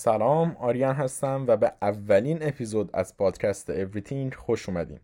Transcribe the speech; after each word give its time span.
سلام 0.00 0.56
آریان 0.60 0.94
هستم 0.94 1.44
و 1.48 1.56
به 1.56 1.72
اولین 1.82 2.38
اپیزود 2.42 2.90
از 2.92 3.16
پادکست 3.16 3.84
Everything 3.84 4.34
خوش 4.34 4.68
اومدین. 4.68 5.00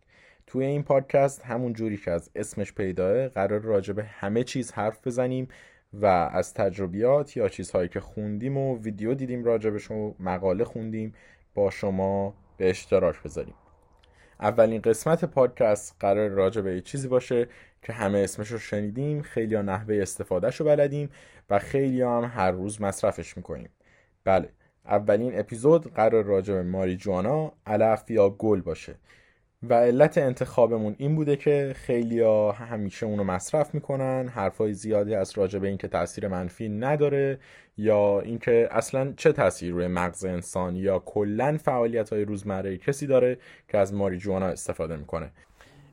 توی 0.47 0.65
این 0.65 0.83
پادکست 0.83 1.45
همون 1.45 1.73
جوری 1.73 1.97
که 1.97 2.11
از 2.11 2.31
اسمش 2.35 2.73
پیداه 2.73 3.29
قرار 3.29 3.61
راجع 3.61 3.93
به 3.93 4.05
همه 4.05 4.45
چیز 4.45 4.73
حرف 4.73 5.07
بزنیم 5.07 5.49
و 5.93 6.07
از 6.07 6.55
تجربیات 6.55 7.37
یا 7.37 7.49
چیزهایی 7.49 7.89
که 7.89 8.01
خوندیم 8.01 8.57
و 8.57 8.79
ویدیو 8.79 9.15
دیدیم 9.15 9.45
راجبش 9.45 9.91
و 9.91 10.15
مقاله 10.21 10.65
خوندیم 10.65 11.15
با 11.55 11.71
شما 11.71 12.35
به 12.57 12.71
اشتراک 12.71 13.23
بذاریم. 13.23 13.55
اولین 14.41 14.81
قسمت 14.81 15.25
پادکست 15.25 15.97
قرار 16.01 16.29
راجع 16.29 16.61
به 16.61 16.81
چیزی 16.81 17.09
باشه 17.09 17.49
که 17.83 17.93
همه 17.93 18.19
اسمش 18.19 18.49
رو 18.49 18.59
شنیدیم 18.59 19.23
خیلی 19.23 19.55
ها 19.55 19.63
نحوه 19.63 19.99
استفادهش 20.03 20.57
رو 20.57 20.67
بلدیم 20.67 21.11
و 21.51 21.59
خیلی 21.59 22.03
هم 22.03 22.33
هر 22.35 22.51
روز 22.51 22.81
مصرفش 22.81 23.37
می‌کنیم. 23.37 23.69
بله 24.25 24.49
اولین 24.89 25.39
اپیزود 25.39 25.95
قرار 25.95 26.25
راجع 26.25 26.55
به 26.55 26.63
ماریجوانا 26.63 27.53
علف 27.67 28.11
یا 28.11 28.31
گل 28.31 28.61
باشه. 28.61 28.95
و 29.63 29.75
علت 29.75 30.19
انتخابمون 30.19 30.95
این 30.99 31.15
بوده 31.15 31.37
که 31.37 31.73
خیلیا 31.77 32.53
همیشه 32.53 33.07
اونو 33.07 33.25
مصرف 33.25 33.75
می‌کنن 33.75 34.29
حرفای 34.29 34.73
زیادی 34.73 35.15
از 35.15 35.39
راجع 35.39 35.59
به 35.59 35.69
اینکه 35.69 35.89
تاثیر 35.89 36.29
منفی 36.29 36.69
نداره 36.69 37.39
یا 37.77 38.21
اینکه 38.21 38.69
اصلا 38.71 39.13
چه 39.17 39.33
تاثیر 39.33 39.73
روی 39.73 39.87
مغز 39.87 40.25
انسان 40.25 40.77
یا 40.77 40.99
کلا 40.99 41.59
فعالیت 41.63 42.13
های 42.13 42.25
روزمره 42.25 42.79
کسی 42.79 43.07
داره 43.07 43.39
که 43.69 43.79
از 43.79 43.95
ماریجوانا 43.95 44.47
استفاده 44.47 44.97
می‌کنه. 44.97 45.31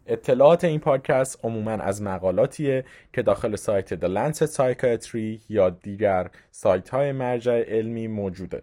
اطلاعات 0.07 0.63
این 0.63 0.79
پادکست 0.79 1.39
عموما 1.45 1.71
از 1.71 2.01
مقالاتیه 2.01 2.85
که 3.13 3.21
داخل 3.21 3.55
سایت 3.55 3.95
The 3.95 4.09
Lancet 4.09 4.55
Psychiatry 4.55 5.41
یا 5.49 5.69
دیگر 5.69 6.29
سایت 6.51 6.89
های 6.89 7.11
مرجع 7.11 7.63
علمی 7.67 8.07
موجوده. 8.07 8.61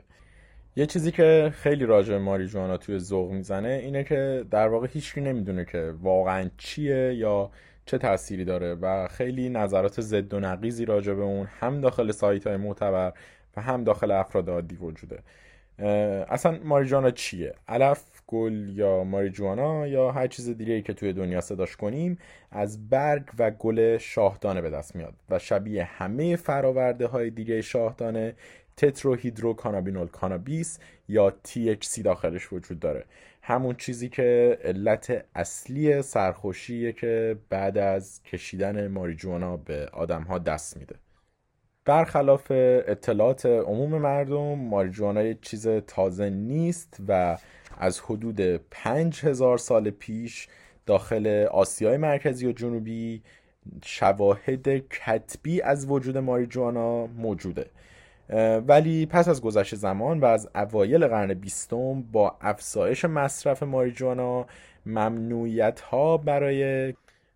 یه 0.80 0.86
چیزی 0.86 1.12
که 1.12 1.52
خیلی 1.54 1.86
راجع 1.86 2.12
به 2.12 2.18
ماریجوانا 2.18 2.76
توی 2.76 2.98
ذوق 2.98 3.30
می‌زنه 3.30 3.68
اینه 3.68 4.04
که 4.04 4.44
در 4.50 4.68
واقع 4.68 4.86
هیچکی 4.92 5.20
نمی‌دونه 5.20 5.64
که 5.64 5.94
واقعا 6.02 6.50
چیه 6.58 7.14
یا 7.14 7.50
چه 7.86 7.98
تأثیری 7.98 8.44
داره 8.44 8.74
و 8.74 9.08
خیلی 9.08 9.48
نظرات 9.48 10.00
ضد 10.00 10.34
و 10.34 10.40
نقیزی 10.40 10.84
راجع 10.84 11.14
به 11.14 11.22
اون 11.22 11.46
هم 11.60 11.80
داخل 11.80 12.10
سایت 12.10 12.46
های 12.46 12.56
معتبر 12.56 13.12
و 13.56 13.60
هم 13.60 13.84
داخل 13.84 14.10
افراد 14.10 14.50
عادی 14.50 14.76
وجوده. 14.76 15.18
اصلا 16.28 16.58
ماریجوانا 16.64 17.10
چیه؟ 17.10 17.54
علف 17.68 18.04
گل 18.26 18.68
یا 18.68 19.04
ماریجوانا 19.04 19.86
یا 19.86 20.10
هر 20.12 20.26
چیز 20.26 20.48
دیگه 20.48 20.82
که 20.82 20.92
توی 20.92 21.12
دنیا 21.12 21.40
صداش 21.40 21.76
کنیم 21.76 22.18
از 22.50 22.88
برگ 22.88 23.24
و 23.38 23.50
گل 23.50 23.98
شاهدانه 23.98 24.60
به 24.60 24.70
دست 24.70 24.96
میاد 24.96 25.14
و 25.30 25.38
شبیه 25.38 25.84
همه 25.84 26.36
فراورده 26.36 27.06
های 27.06 27.30
دیگه 27.30 27.62
شاهدانه 27.62 28.34
تتروهیدرو 28.80 29.54
کانابینول 29.54 30.06
کانابیس 30.06 30.78
یا 31.08 31.32
THC 31.48 32.02
داخلش 32.04 32.52
وجود 32.52 32.80
داره. 32.80 33.04
همون 33.42 33.74
چیزی 33.74 34.08
که 34.08 34.58
علت 34.64 35.24
اصلی 35.34 36.02
سرخوشیه 36.02 36.92
که 36.92 37.36
بعد 37.48 37.78
از 37.78 38.22
کشیدن 38.22 38.88
ماریجوانا 38.88 39.56
به 39.56 39.88
آدم 39.92 40.22
ها 40.22 40.38
دست 40.38 40.76
میده. 40.76 40.94
برخلاف 41.84 42.46
اطلاعات 42.50 43.46
عموم 43.46 43.98
مردم 43.98 44.58
ماریجوانا 44.58 45.22
یه 45.22 45.38
چیز 45.42 45.68
تازه 45.68 46.30
نیست 46.30 46.96
و 47.08 47.38
از 47.78 48.00
حدود 48.00 48.40
پنج 48.56 49.24
هزار 49.24 49.58
سال 49.58 49.90
پیش 49.90 50.48
داخل 50.86 51.46
آسیای 51.50 51.96
مرکزی 51.96 52.46
و 52.46 52.52
جنوبی 52.52 53.22
شواهد 53.84 54.68
کتبی 54.88 55.62
از 55.62 55.90
وجود 55.90 56.18
ماریجوانا 56.18 57.06
موجوده. 57.06 57.66
ولی 58.66 59.06
پس 59.06 59.28
از 59.28 59.42
گذشت 59.42 59.74
زمان 59.74 60.20
و 60.20 60.24
از 60.24 60.48
اوایل 60.54 61.06
قرن 61.06 61.34
بیستم 61.34 62.02
با 62.02 62.36
افزایش 62.40 63.04
مصرف 63.04 63.62
ماریجوانا 63.62 64.46
ممنوعیت 64.86 65.80
ها 65.80 66.16
برای 66.16 66.94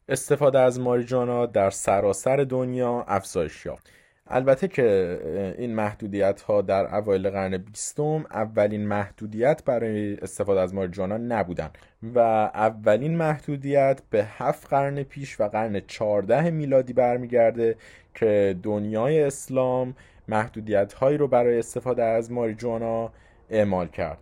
استفاده 0.09 0.59
از 0.59 0.81
ماریجوانا 0.81 1.47
در 1.47 1.71
سراسر 1.71 2.37
دنیا 2.37 3.05
افزایش 3.09 3.67
یافت. 3.67 3.91
البته 4.27 4.69
که 4.69 5.19
این 5.59 5.75
محدودیت 5.75 6.41
ها 6.41 6.63
در 6.63 6.95
اوایل 6.97 7.31
قرن 7.31 7.57
بیستم 7.59 8.25
اولین 8.31 8.87
محدودیت 8.87 9.63
برای 9.65 10.17
استفاده 10.17 10.61
از 10.61 10.75
ماریجوانا 10.75 11.17
نبودن 11.17 11.71
و 12.15 12.19
اولین 12.55 13.17
محدودیت 13.17 14.01
به 14.11 14.25
هفت 14.25 14.69
قرن 14.69 15.03
پیش 15.03 15.41
و 15.41 15.49
قرن 15.49 15.81
چهارده 15.87 16.51
میلادی 16.51 16.93
برمیگرده 16.93 17.77
که 18.15 18.57
دنیای 18.63 19.23
اسلام 19.23 19.95
محدودیت 20.29 20.93
هایی 20.93 21.19
رو 21.19 21.29
برای 21.29 21.59
استفاده 21.59 22.03
از 22.03 22.33
ماریجوانا 22.33 23.12
اعمال 23.51 23.89
کرد 23.89 24.19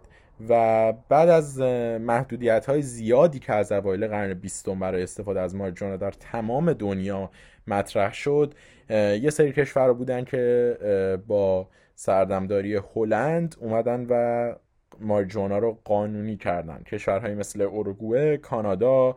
و 0.48 0.92
بعد 1.08 1.28
از 1.28 1.60
محدودیت 2.00 2.66
های 2.66 2.82
زیادی 2.82 3.38
که 3.38 3.52
از 3.52 3.72
اوایل 3.72 4.06
قرن 4.06 4.34
بیستم 4.34 4.78
برای 4.78 5.02
استفاده 5.02 5.40
از 5.40 5.54
ماریجوانا 5.54 5.96
در 5.96 6.10
تمام 6.10 6.72
دنیا 6.72 7.30
مطرح 7.66 8.14
شد 8.14 8.54
یه 8.90 9.30
سری 9.30 9.52
کشور 9.52 9.92
بودن 9.92 10.24
که 10.24 11.18
با 11.26 11.68
سردمداری 11.94 12.80
هلند 12.94 13.56
اومدن 13.60 14.06
و 14.08 14.54
ماریجوانا 15.00 15.58
رو 15.58 15.78
قانونی 15.84 16.36
کردن. 16.36 16.82
کشورهایی 16.86 17.34
مثل 17.34 17.60
اروگوئه، 17.60 18.36
کانادا 18.36 19.16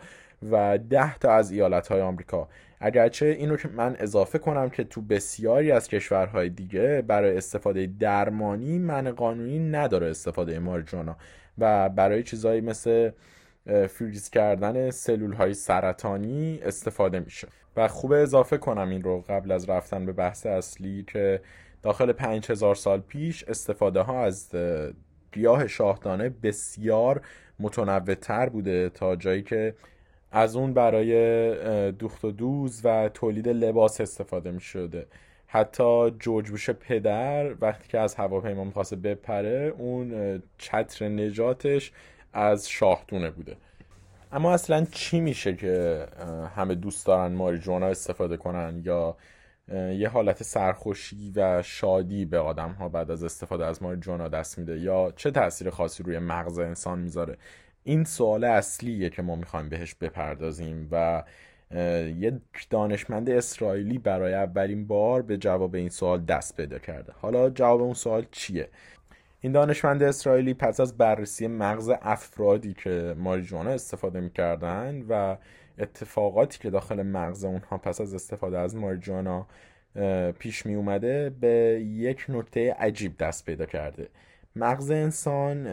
و 0.51 0.77
ده 0.77 1.17
تا 1.17 1.31
از 1.31 1.51
ایالت 1.51 1.87
های 1.87 2.01
آمریکا. 2.01 2.47
اگرچه 2.79 3.25
اینو 3.25 3.57
که 3.57 3.67
من 3.67 3.95
اضافه 3.99 4.37
کنم 4.37 4.69
که 4.69 4.83
تو 4.83 5.01
بسیاری 5.01 5.71
از 5.71 5.87
کشورهای 5.87 6.49
دیگه 6.49 7.03
برای 7.07 7.37
استفاده 7.37 7.89
درمانی 7.99 8.79
من 8.79 9.11
قانونی 9.11 9.59
نداره 9.59 10.07
استفاده 10.07 10.59
مارجوانا 10.59 11.17
و 11.57 11.89
برای 11.89 12.23
چیزهایی 12.23 12.61
مثل 12.61 13.11
فریز 13.89 14.29
کردن 14.29 14.91
سلول 14.91 15.33
های 15.33 15.53
سرطانی 15.53 16.59
استفاده 16.63 17.19
میشه. 17.19 17.47
و 17.77 17.87
خوب 17.87 18.11
اضافه 18.11 18.57
کنم 18.57 18.89
این 18.89 19.03
رو 19.03 19.23
قبل 19.29 19.51
از 19.51 19.69
رفتن 19.69 20.05
به 20.05 20.13
بحث 20.13 20.45
اصلی 20.45 21.03
که 21.07 21.41
داخل 21.81 22.11
5000 22.11 22.75
سال 22.75 22.99
پیش 22.99 23.43
استفاده 23.43 24.01
ها 24.01 24.23
از 24.23 24.49
گیاه 25.35 25.67
شاهدانه 25.67 26.29
بسیار 26.29 27.21
متنوع 27.59 28.15
تر 28.15 28.49
بوده 28.49 28.89
تا 28.89 29.15
جایی 29.15 29.43
که 29.43 29.75
از 30.31 30.55
اون 30.55 30.73
برای 30.73 31.91
دوخت 31.91 32.25
و 32.25 32.31
دوز 32.31 32.81
و 32.83 33.09
تولید 33.09 33.47
لباس 33.47 34.01
استفاده 34.01 34.51
می 34.51 34.61
شده 34.61 35.07
حتی 35.47 36.11
جورج 36.19 36.49
بوش 36.49 36.69
پدر 36.69 37.53
وقتی 37.61 37.87
که 37.87 37.99
از 37.99 38.15
هواپیما 38.15 38.63
می‌خواسته 38.63 38.95
بپره 38.95 39.73
اون 39.77 40.41
چتر 40.57 41.07
نجاتش 41.09 41.91
از 42.33 42.69
شاهدونه 42.69 43.29
بوده. 43.29 43.55
اما 44.31 44.53
اصلا 44.53 44.85
چی 44.91 45.19
میشه 45.19 45.55
که 45.55 46.05
همه 46.55 46.75
دوست 46.75 47.05
دارن 47.05 47.33
ماریجوانا 47.33 47.87
استفاده 47.87 48.37
کنن 48.37 48.81
یا 48.85 49.15
یه 49.73 50.09
حالت 50.09 50.43
سرخوشی 50.43 51.33
و 51.35 51.61
شادی 51.61 52.25
به 52.25 52.39
آدم 52.39 52.71
ها 52.71 52.89
بعد 52.89 53.11
از 53.11 53.23
استفاده 53.23 53.65
از 53.65 53.83
ماریجوانا 53.83 54.27
دست 54.27 54.59
میده. 54.59 54.79
یا 54.79 55.13
چه 55.15 55.31
تاثیر 55.31 55.69
خاصی 55.69 56.03
روی 56.03 56.19
مغز 56.19 56.59
انسان 56.59 56.99
می‌ذاره؟ 56.99 57.37
این 57.83 58.03
سوال 58.03 58.43
اصلیه 58.43 59.09
که 59.09 59.21
ما 59.21 59.35
می‌خوایم 59.35 59.69
بهش 59.69 59.95
بپردازیم 59.95 60.87
و 60.91 61.23
یه 62.19 62.41
دانشمند 62.69 63.29
اسرائیلی 63.29 63.97
برای 63.97 64.33
اولین 64.33 64.87
بار 64.87 65.21
به 65.21 65.37
جواب 65.37 65.75
این 65.75 65.89
سوال 65.89 66.21
دست 66.25 66.57
پیدا 66.57 66.79
کرده. 66.79 67.13
حالا 67.21 67.49
جواب 67.49 67.81
اون 67.81 67.93
سوال 67.93 68.25
چیه؟ 68.31 68.69
این 69.41 69.51
دانشمند 69.51 70.03
اسرائیلی 70.03 70.53
پس 70.53 70.79
از 70.79 70.97
بررسی 70.97 71.47
مغز 71.47 71.91
افرادی 72.01 72.73
که 72.73 73.15
ماریجوانا 73.17 73.69
استفاده 73.69 74.19
می‌کردن 74.19 75.05
و 75.09 75.37
اتفاقاتی 75.79 76.59
که 76.59 76.69
داخل 76.69 77.03
مغز 77.03 77.45
اونها 77.45 77.77
پس 77.77 78.01
از 78.01 78.13
استفاده 78.13 78.59
از 78.59 78.75
ماریجوانا 78.75 79.47
پیش 80.39 80.65
می 80.65 80.75
اومده 80.75 81.29
به 81.29 81.81
یک 81.85 82.25
نکته 82.29 82.73
عجیب 82.73 83.17
دست 83.17 83.45
پیدا 83.45 83.65
کرده. 83.65 84.09
مغز 84.55 84.91
انسان 84.91 85.67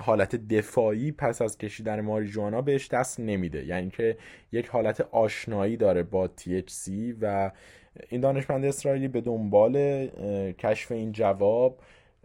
حالت 0.00 0.36
دفاعی 0.36 1.12
پس 1.12 1.42
از 1.42 1.58
کشیدن 1.58 2.00
ماریجوانا 2.00 2.62
بهش 2.62 2.88
دست 2.88 3.20
نمیده. 3.20 3.64
یعنی 3.66 3.90
که 3.90 4.16
یک 4.52 4.66
حالت 4.66 5.00
آشنایی 5.00 5.76
داره 5.76 6.02
با 6.02 6.30
THC 6.38 6.90
و 7.20 7.50
این 8.08 8.20
دانشمند 8.20 8.64
اسرائیلی 8.64 9.08
به 9.08 9.20
دنبال 9.20 10.06
کشف 10.52 10.92
این 10.92 11.12
جواب 11.12 11.78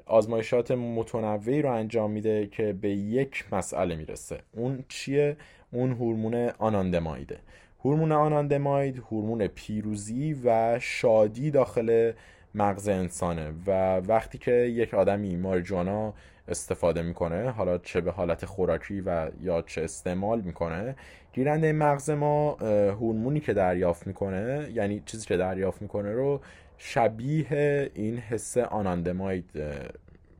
آزمایشات 0.06 0.72
متنوعی 0.72 1.62
رو 1.62 1.72
انجام 1.72 2.12
میده 2.12 2.48
که 2.48 2.74
به 2.74 2.90
یک 2.90 3.46
مسئله 3.52 3.96
می‌رسه. 3.96 4.40
اون 4.52 4.84
چیه؟ 4.88 5.38
اون 5.76 5.92
هورمون 5.92 6.50
آناندمایده 6.50 7.40
هورمون 7.86 8.12
آناندماید 8.12 8.98
هورمون 8.98 9.48
پیروزی 9.48 10.34
و 10.46 10.80
شادی 10.80 11.52
داخل 11.52 12.12
مغز 12.56 12.88
انسانه 12.88 13.54
و 13.68 13.98
وقتی 13.98 14.38
که 14.38 14.52
یک 14.52 14.94
آدمی 14.94 15.36
مارجوانا 15.36 16.14
استفاده 16.48 17.02
می‌کنه 17.02 17.50
حالا 17.50 17.78
چه 17.78 18.02
به 18.02 18.12
حالت 18.12 18.46
خوراکی 18.46 19.02
و 19.02 19.30
یا 19.42 19.62
چه 19.62 19.84
استعمال 19.84 20.42
می‌کنه 20.42 20.96
گیرنده 21.34 21.72
مغز 21.72 22.10
ما 22.10 22.54
هورمونی 22.92 23.40
که 23.40 23.54
دریافت 23.54 24.08
می‌کنه 24.08 24.70
یعنی 24.74 25.04
چیزی 25.06 25.26
که 25.26 25.38
دریافت 25.38 25.82
می‌کنه 25.82 26.12
رو 26.12 26.42
شبیه 26.78 27.92
این 27.94 28.18
حس 28.18 28.58
آناندماید 28.58 29.50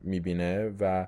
می‌بینه 0.02 0.72
و 0.80 1.06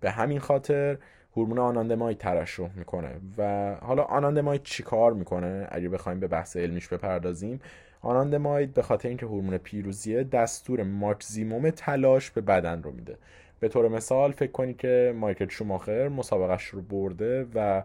به 0.00 0.10
همین 0.10 0.38
خاطر 0.38 0.98
هورمون 1.38 1.58
آناندماید 1.58 2.18
ترشح 2.18 2.70
می‌کنه. 2.76 3.10
و 3.38 3.74
حالا 3.74 4.02
آناندماید 4.02 4.62
چیکار 4.62 5.12
می‌کنه؟ 5.12 5.68
اگه 5.70 5.88
بخوایم 5.88 6.20
به 6.20 6.26
بحث 6.26 6.56
علمیش 6.56 6.88
بپردازیم 6.88 7.60
آناندماید 8.00 8.74
به 8.74 8.82
خاطر 8.82 9.08
اینکه 9.08 9.26
هورمون 9.26 9.58
پیروزیه 9.58 10.24
دستور 10.24 10.82
ماکزیموم 10.82 11.70
تلاش 11.70 12.30
به 12.30 12.40
بدن 12.40 12.82
رو 12.82 12.90
میده. 12.90 13.16
به 13.60 13.68
طور 13.68 13.88
مثال 13.88 14.32
فکر 14.32 14.52
کنید 14.52 14.76
که 14.76 15.14
مایکل 15.16 15.48
شوماخر 15.48 16.08
مسابقش 16.08 16.64
رو 16.64 16.82
برده 16.82 17.46
و 17.54 17.82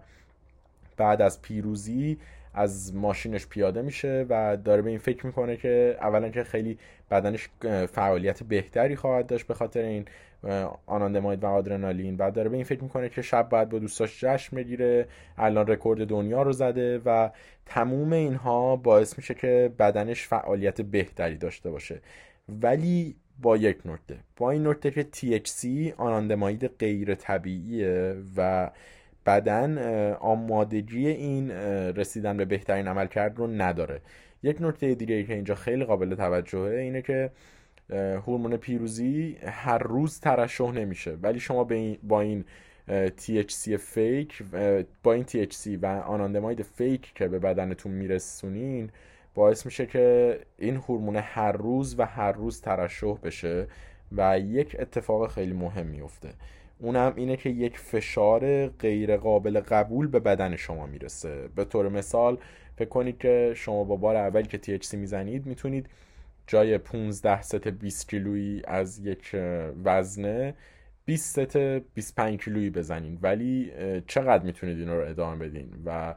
بعد 0.98 1.22
از 1.22 1.42
پیروزی 1.42 2.18
از 2.54 2.96
ماشینش 2.96 3.48
پیاده 3.48 3.82
میشه 3.82 4.26
و 4.30 4.58
داره 4.58 4.82
به 4.82 4.90
این 4.90 5.00
فکر 5.00 5.26
می‌کنه 5.26 5.58
که 5.58 5.98
اولا 6.02 6.30
که 6.30 6.44
خیلی 6.44 6.78
بدنش 7.12 7.50
فعالیت 7.92 8.44
بهتری 8.44 8.96
خواهد 8.96 9.28
داشت 9.28 9.48
به 9.48 9.54
خاطر 9.54 9.82
این 9.82 10.06
آناندماید 10.86 11.44
و 11.44 11.48
آدرنالین. 11.48 12.16
و 12.20 12.32
داره 12.32 12.50
به 12.50 12.56
این 12.56 12.66
فکر 12.66 12.84
می‌کنه 12.84 13.10
که 13.10 13.22
شب 13.22 13.50
باید 13.50 13.70
با 13.70 13.80
دوستاش 13.80 14.24
جشن 14.24 14.58
بگیره. 14.58 15.08
الان 15.38 15.68
رکورد 15.68 16.08
دنیا 16.08 16.42
رو 16.42 16.52
زده 16.52 17.02
و 17.06 17.30
تموم 17.66 18.14
اینها 18.14 18.76
باعث 18.76 19.18
میشه 19.18 19.34
که 19.34 19.72
بدنش 19.80 20.28
فعالیت 20.28 20.82
بهتری 20.82 21.38
داشته 21.38 21.72
باشه. 21.72 22.02
ولی 22.50 23.16
با 23.42 23.58
یک 23.58 23.78
نکته. 23.86 24.18
با 24.38 24.52
این 24.52 24.68
نکته 24.68 24.92
که 24.92 25.08
THC 25.16 25.66
آناندماید 25.98 26.68
غیر 26.68 27.16
طبیعیه 27.16 28.16
و 28.38 28.72
بدن 29.26 29.78
آمادگی 30.14 31.08
این 31.08 31.52
رسیدن 31.92 32.38
به 32.38 32.46
بهترین 32.46 32.88
عمل 32.88 33.08
کرد 33.08 33.38
رو 33.38 33.48
نداره. 33.48 34.02
یک 34.44 34.58
نکته 34.62 34.96
دیگه 34.96 35.16
ای 35.16 35.24
که 35.24 35.34
اینجا 35.34 35.56
خیلی 35.56 35.86
قابل 35.86 36.16
توجهه 36.16 36.80
اینه 36.80 37.02
که 37.02 37.32
هورمون 37.90 38.58
پیروزی 38.58 39.38
هر 39.46 39.78
روز 39.78 40.20
ترشح 40.20 40.72
نمیشه. 40.72 41.12
ولی 41.12 41.40
شما 41.40 41.68
با 42.04 42.22
این 42.22 42.46
THC 43.18 43.76
فیک 43.76 44.44
با 45.04 45.14
این 45.14 45.26
THC 45.26 45.68
و 45.82 45.86
آناندماید 45.86 46.62
فیک 46.62 47.14
که 47.16 47.28
به 47.28 47.40
بدنتون 47.40 47.92
میرسونین 47.92 48.90
باعث 49.36 49.66
میشه 49.66 49.86
که 49.86 50.40
این 50.58 50.76
هورمون 50.76 51.16
هر 51.16 51.52
روز 51.52 52.00
و 52.00 52.06
هر 52.06 52.32
روز 52.32 52.62
ترشح 52.62 53.18
بشه 53.24 53.68
و 54.18 54.40
یک 54.40 54.76
اتفاق 54.80 55.32
خیلی 55.32 55.54
مهم 55.54 55.86
میفته. 55.86 56.30
اونم 56.80 57.14
اینه 57.16 57.38
که 57.38 57.50
یک 57.50 57.78
فشار 57.78 58.68
غیر 58.68 59.18
قابل 59.18 59.60
قبول 59.60 60.08
به 60.08 60.20
بدن 60.20 60.56
شما 60.56 60.86
می‌رسه. 60.86 61.50
به 61.56 61.66
طور 61.66 61.90
مثال 61.90 62.38
فکر 62.76 62.90
کنید 62.90 63.18
که 63.18 63.54
شما 63.56 63.84
با 63.84 63.96
بار 63.96 64.16
اولی 64.16 64.48
که 64.48 64.78
THC 64.78 64.94
می‌زنید 64.94 65.46
می‌تونید 65.46 65.90
جای 66.48 66.78
15 66.78 67.42
ست 67.42 67.68
20 67.68 68.10
کیلویی 68.10 68.62
از 68.68 69.00
یک 69.00 69.36
وزنه 69.84 70.54
20 71.06 71.40
ست 71.40 71.58
25 71.58 72.40
کیلویی 72.40 72.70
بزنید 72.70 73.20
ولی 73.24 73.72
چقدر 74.08 74.44
می‌تونید 74.44 74.80
این 74.80 74.90
رو 74.90 75.08
ادامه 75.08 75.48
بدین؟ 75.48 75.70
و 75.86 76.16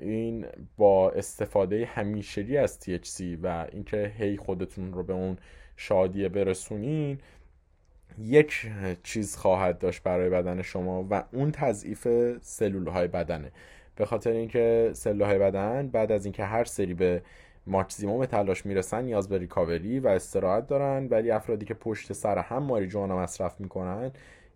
این 0.00 0.46
با 0.76 1.10
استفاده 1.10 1.86
همیشگی 1.86 2.56
از 2.56 2.78
THC 2.82 3.22
و 3.42 3.66
اینکه 3.72 4.12
هی 4.18 4.36
خودتون 4.36 4.92
رو 4.92 5.02
به 5.02 5.12
اون 5.12 5.38
شادیه 5.76 6.28
برسونین 6.28 7.18
یک 8.18 8.70
چیز 9.02 9.36
خواهد 9.36 9.78
داشت 9.78 10.02
برای 10.02 10.30
بدن 10.30 10.62
شما 10.62 11.06
و 11.10 11.24
اون 11.32 11.50
تضعیف 11.50 12.08
سلول 12.40 12.88
های 12.88 13.08
بدنه. 13.08 13.52
به 13.96 14.06
خاطر 14.06 14.30
اینکه 14.30 14.90
سلول 14.92 15.22
های 15.22 15.38
بدن 15.38 15.88
بعد 15.88 16.12
از 16.12 16.24
اینکه 16.24 16.44
هر 16.44 16.64
سری 16.64 16.94
به 16.94 17.22
ماکسیموم 17.66 18.26
تلاش 18.26 18.66
می‌رسن 18.66 19.04
نیاز 19.04 19.28
به 19.28 19.38
ریکاوری 19.38 20.00
و 20.00 20.08
استراحت 20.08 20.66
دارن 20.66 21.06
ولی 21.10 21.30
افرادی 21.30 21.66
که 21.66 21.74
پشت 21.74 22.12
سر 22.12 22.38
هم 22.38 22.62
ماریجوانا 22.62 23.18
مصرف 23.18 23.60
می‌کنن 23.60 24.10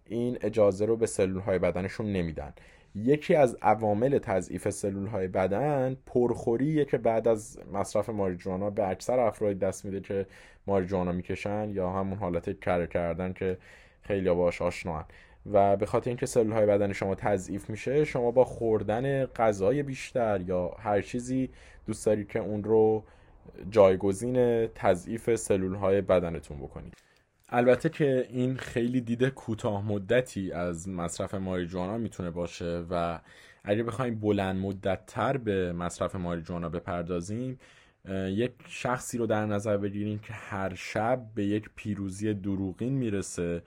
این 0.07 0.39
اجازه 0.41 0.87
رو 0.87 0.97
به 0.97 1.07
سلول 1.07 1.41
های 1.41 1.59
بدنشون 1.59 2.13
نمیدن. 2.13 2.53
یکی 2.95 3.35
از 3.35 3.57
عوامل 3.63 4.19
تضعیف 4.19 4.71
سلول 4.71 5.07
های 5.07 5.29
بدن 5.29 5.97
پرخوریه 6.07 6.85
که 6.85 6.99
بعد 6.99 7.29
از 7.29 7.59
مصرف 7.73 8.09
ماریجوانا 8.09 8.71
به 8.71 8.89
اکثر 8.89 9.19
افراد 9.19 9.59
دست 9.59 9.85
میده 9.85 10.01
که 10.01 10.27
ماریجوانا 10.67 11.13
می‌کشن 11.13 11.71
یا 11.71 11.91
همون 11.91 12.19
حالت 12.19 12.61
کره 12.61 12.87
کردن 12.87 13.33
که 13.33 13.59
خیلی 14.03 14.31
باش 14.31 14.63
آشنان 14.63 15.05
و 15.53 15.77
به 15.77 15.87
خاطر 15.87 16.11
اینکه 16.11 16.27
سلول 16.27 16.53
های 16.53 16.67
بدن 16.67 16.93
شما 16.93 17.15
تضعیف 17.15 17.71
میشه 17.71 18.05
شما 18.05 18.31
با 18.31 18.45
خوردن 18.45 19.27
غذای 19.27 19.83
بیشتر 19.83 20.41
یا 20.41 20.69
هر 20.69 21.01
چیزی 21.01 21.51
دوست 21.87 22.07
دارید 22.07 22.29
که 22.29 22.39
اون 22.39 22.65
رو 22.65 23.05
جایگزین 23.71 24.67
تضعیف 24.67 25.35
سلول 25.35 25.75
های 25.75 26.01
بدنتون 26.01 26.59
بکنید 26.59 26.95
البته 27.49 27.89
که 27.89 28.27
این 28.31 28.57
خیلی 28.57 29.01
دیده 29.01 29.31
کوتاه 29.31 29.85
مدتی 29.85 30.53
از 30.53 30.89
مصرف 30.89 31.35
ماریجوانا 31.35 31.99
می‌تونه 31.99 32.31
باشه 32.31 32.85
و 32.91 33.21
اگه 33.65 33.83
بخوایم 33.83 34.21
بلند 34.21 34.57
مدت 34.57 35.07
تر 35.07 35.37
به 35.37 35.73
مصرف 35.73 36.17
ماریجوانا 36.17 36.69
بپردازیم 36.69 37.59
یک 38.29 38.53
شخصی 38.69 39.19
رو 39.19 39.27
در 39.27 39.47
نظر 39.47 39.77
بگیریم 39.77 40.19
که 40.19 40.33
هر 40.33 40.75
شب 40.75 41.27
به 41.35 41.45
یک 41.45 41.71
پیروزی 41.77 42.35
دروغین 42.35 42.93
می‌رسه 42.93 43.63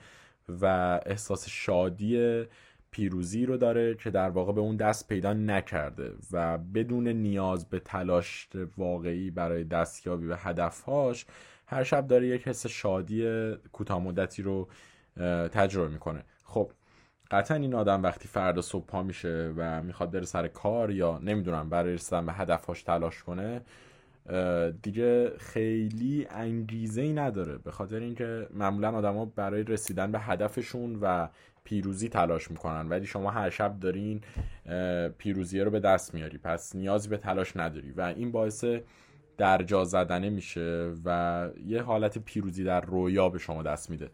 و 0.62 0.66
احساس 1.06 1.50
شادی 1.50 2.44
پیروزی 2.92 3.46
رو 3.46 3.58
داره 3.58 3.96
که 3.96 4.10
در 4.10 4.30
واقع 4.30 4.54
به 4.54 4.62
اون 4.62 4.76
دست 4.76 5.08
پیدا 5.08 5.34
نکرده 5.34 6.14
و 6.32 6.58
بدون 6.58 7.08
نیاز 7.08 7.70
به 7.70 7.80
تلاش 7.80 8.48
واقعی 8.78 9.32
برای 9.32 9.64
دستیابی 9.64 10.28
به 10.28 10.38
هدفهاش 10.38 11.26
هر 11.68 11.84
شب 11.84 12.08
داره 12.08 12.28
یک 12.28 12.48
حس 12.48 12.68
شادی 12.68 13.52
کوتاه 13.72 14.00
مدتی 14.00 14.42
رو 14.42 14.68
تجربه 15.52 15.88
می‌کنه. 15.94 16.24
خب 16.44 16.72
قطعا 17.32 17.58
این 17.58 17.74
آدم 17.74 18.04
وقتی 18.04 18.28
فردا 18.28 18.62
صبح 18.62 18.86
پا 18.86 19.04
میشه 19.04 19.54
و 19.58 19.82
می‌خواد 19.84 20.12
بره 20.12 20.26
سر 20.26 20.48
کار 20.48 20.92
یا 20.92 21.18
نمی‌دونم 21.24 21.70
برای 21.70 21.94
رسیدن 21.94 22.26
به 22.26 22.34
هدفهاش 22.34 22.84
تلاش 22.84 23.24
کنه 23.24 23.62
دیگه 24.82 25.38
خیلی 25.38 26.28
انگیزه 26.30 27.02
ای 27.02 27.14
نداره. 27.14 27.58
به 27.58 27.72
خاطر 27.72 28.00
اینکه 28.00 28.48
معمولا 28.54 28.92
آدما 28.92 29.26
برای 29.26 29.64
رسیدن 29.64 30.12
به 30.12 30.20
هدفشون 30.20 31.00
و 31.02 31.28
پیروزی 31.64 32.10
تلاش 32.10 32.52
می‌کنن 32.52 32.90
ولی 32.90 33.06
شما 33.06 33.32
هر 33.32 33.50
شب 33.50 33.80
دارین 33.80 34.22
پیروزی 35.18 35.60
رو 35.60 35.72
به 35.72 35.80
دست 35.80 36.14
میاری. 36.14 36.38
پس 36.38 36.76
نیازی 36.76 37.10
به 37.10 37.18
تلاش 37.18 37.58
نداری 37.58 37.92
و 37.92 38.02
این 38.02 38.32
باعث 38.32 38.66
درجا 39.38 39.84
زدنه 39.84 40.30
میشه 40.30 40.92
و 41.06 41.50
یه 41.66 41.82
حالت 41.82 42.18
پیروزی 42.18 42.64
در 42.64 42.82
رویا 42.82 43.30
به 43.30 43.40
شما 43.40 43.64
دست 43.64 43.90
میده. 43.90 44.10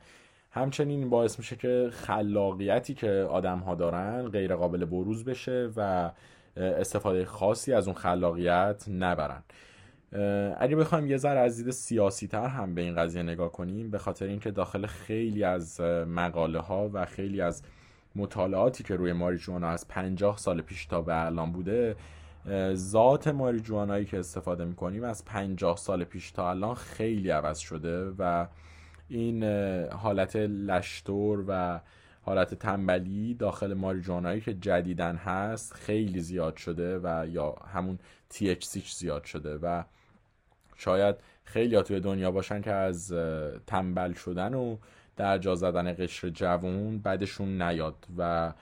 همچنین 0.52 1.10
باعث 1.10 1.40
میشه 1.40 1.56
که 1.56 1.90
خلاقیتی 1.92 2.94
که 2.94 3.10
آدم 3.10 3.60
ها 3.60 3.76
دارن 3.76 4.30
غیر 4.30 4.56
قابل 4.56 4.86
بروز 4.86 5.26
بشه 5.26 5.70
و 5.76 6.12
استفاده 6.58 7.26
خاصی 7.26 7.74
از 7.74 7.88
اون 7.88 7.96
خلاقیت 7.96 8.86
نبرن. 8.90 9.44
اگه 10.58 10.76
بخوایم 10.76 11.08
یه 11.08 11.18
ذره 11.18 11.40
از 11.40 11.58
دید 11.58 11.72
سیاسی 11.72 12.28
تر 12.28 12.48
هم 12.48 12.76
به 12.76 12.82
این 12.82 12.96
قضیه 12.96 13.24
نگاه 13.24 13.52
کنیم 13.52 13.90
به 13.92 13.98
خاطر 13.98 14.26
اینکه 14.26 14.52
داخل 14.52 14.86
خیلی 14.86 15.44
از 15.44 15.82
مقاله 16.08 16.60
ها 16.60 16.90
و 16.94 17.06
خیلی 17.06 17.42
از 17.42 17.64
مطالعاتی 18.16 18.84
که 18.84 18.96
روی 18.96 19.14
ماریجوانا 19.14 19.70
از 19.70 19.88
پنجاه 19.88 20.38
سال 20.38 20.62
پیش 20.62 20.86
تا 20.86 21.02
به 21.02 21.26
الان 21.26 21.52
بوده 21.52 21.96
ذات 22.74 23.28
ماریجوانایی 23.28 24.06
که 24.06 24.20
استفاده 24.20 24.66
می‌کنیم 24.66 25.04
از 25.04 25.26
پنجاه 25.26 25.78
سال 25.78 26.04
پیش 26.04 26.32
تا 26.32 26.50
الان 26.50 26.76
خیلی 26.76 27.30
عوض 27.30 27.58
شده 27.58 28.10
و 28.10 28.48
این 29.10 29.44
حالت 29.90 30.36
لشتور 30.36 31.46
و 31.48 31.80
حالت 32.22 32.54
تنبلی 32.54 33.34
داخل 33.34 33.74
ماریجوانایی 33.74 34.42
که 34.42 34.54
جدیدن 34.54 35.16
هست 35.16 35.74
خیلی 35.74 36.20
زیاد 36.20 36.58
شده 36.58 37.00
و 37.00 37.28
یا 37.30 37.56
همون 37.74 38.00
THC 38.34 38.96
زیاد 38.96 39.24
شده 39.24 39.58
و 39.58 39.84
شاید 40.76 41.16
خیلی 41.44 41.82
توی 41.82 42.00
دنیا 42.00 42.32
باشن 42.32 42.62
که 42.62 42.72
از 42.72 43.14
تنبل 43.68 44.14
شدن 44.14 44.54
و 44.54 44.78
در 45.18 45.38
جا 45.38 45.56
زدن 45.56 45.94
قشر 45.94 46.30
جوون 46.30 47.00
بعدشون 47.00 47.62
نیاد 47.62 47.96
و 48.18 48.54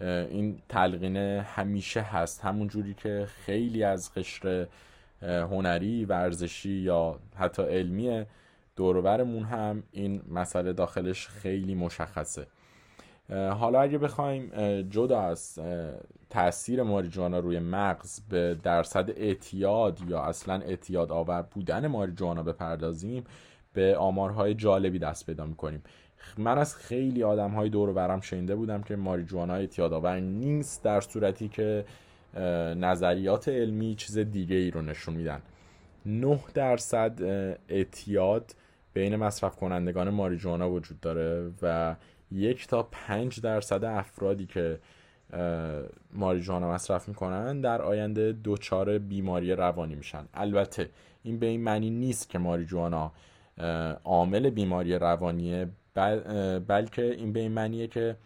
این 0.00 0.58
تلقینه 0.68 1.46
همیشه 1.54 2.00
هست. 2.00 2.40
همون 2.44 2.68
جوری 2.68 2.94
که 2.94 3.28
خیلی 3.46 3.84
از 3.84 4.14
قشر 4.14 4.66
هنری 5.22 6.04
ورزشی 6.04 6.72
یا 6.72 7.18
حتی 7.36 7.62
علمی 7.62 8.26
دورورمون 8.76 9.42
هم 9.42 9.82
این 9.92 10.22
مسئله 10.28 10.72
داخلش 10.72 11.28
خیلی 11.28 11.74
مشخصه. 11.74 12.46
حالا 13.30 13.80
اگه 13.80 13.98
بخوایم 13.98 14.50
جدا 14.82 15.20
از 15.20 15.58
تاثیر 16.30 16.82
ماریجوانا 16.82 17.38
روی 17.38 17.58
مغز 17.58 18.20
به 18.20 18.56
درصد 18.62 19.10
اعتیاد 19.16 19.98
یا 20.08 20.22
اصلا 20.22 20.54
اعتیاد 20.60 21.12
آور 21.12 21.42
بودن 21.42 21.86
ماریجوانا 21.86 22.42
بپردازیم 22.42 23.24
به 23.72 23.96
آمارهای 23.96 24.54
جالبی 24.54 24.98
دست 24.98 25.26
پیدا 25.26 25.46
می‌کنیم. 25.46 25.82
من 26.38 26.58
از 26.58 26.76
خیلی 26.76 27.22
آدم 27.22 27.50
های 27.50 27.68
دور 27.68 27.92
برم 27.92 28.20
شنیده 28.20 28.56
بودم 28.56 28.82
که 28.82 28.96
ماریجوانا 28.96 29.54
اعتیاد 29.54 29.92
آور 29.92 30.20
نیست 30.20 30.84
در 30.84 31.00
صورتی 31.00 31.48
که 31.48 31.84
نظریات 32.76 33.48
علمی 33.48 33.94
چیز 33.94 34.18
دیگه 34.18 34.56
ای 34.56 34.70
رو 34.70 34.82
نشون 34.82 35.14
میدن. 35.14 35.42
9 36.06 36.40
درصد 36.54 37.22
اعتیاد 37.68 38.54
بین 38.92 39.16
مصرف 39.16 39.56
کنندگان 39.56 40.10
ماریجوانا 40.10 40.70
وجود 40.70 41.00
داره 41.00 41.50
و 41.62 41.96
یک 42.32 42.66
تا 42.66 42.82
پنج 42.82 43.40
درصد 43.40 43.84
افرادی 43.84 44.46
که 44.46 44.78
ماریجوانا 46.12 46.72
مصرف 46.72 47.08
می‌کنن 47.08 47.60
در 47.60 47.82
آینده 47.82 48.36
دچار 48.44 48.98
بیماری 48.98 49.52
روانی 49.52 49.94
میشن. 49.94 50.24
البته 50.34 50.90
این 51.22 51.38
به 51.38 51.46
این 51.46 51.60
معنی 51.60 51.90
نیست 51.90 52.30
که 52.30 52.38
ماریجوانا 52.38 53.12
عامل 54.04 54.50
بیماری 54.50 54.94
روانیه 54.98 55.68
بلکه 56.68 57.02
این 57.02 57.32
به 57.32 57.40
این 57.40 57.52
معنیه 57.52 57.86
که 57.86 58.16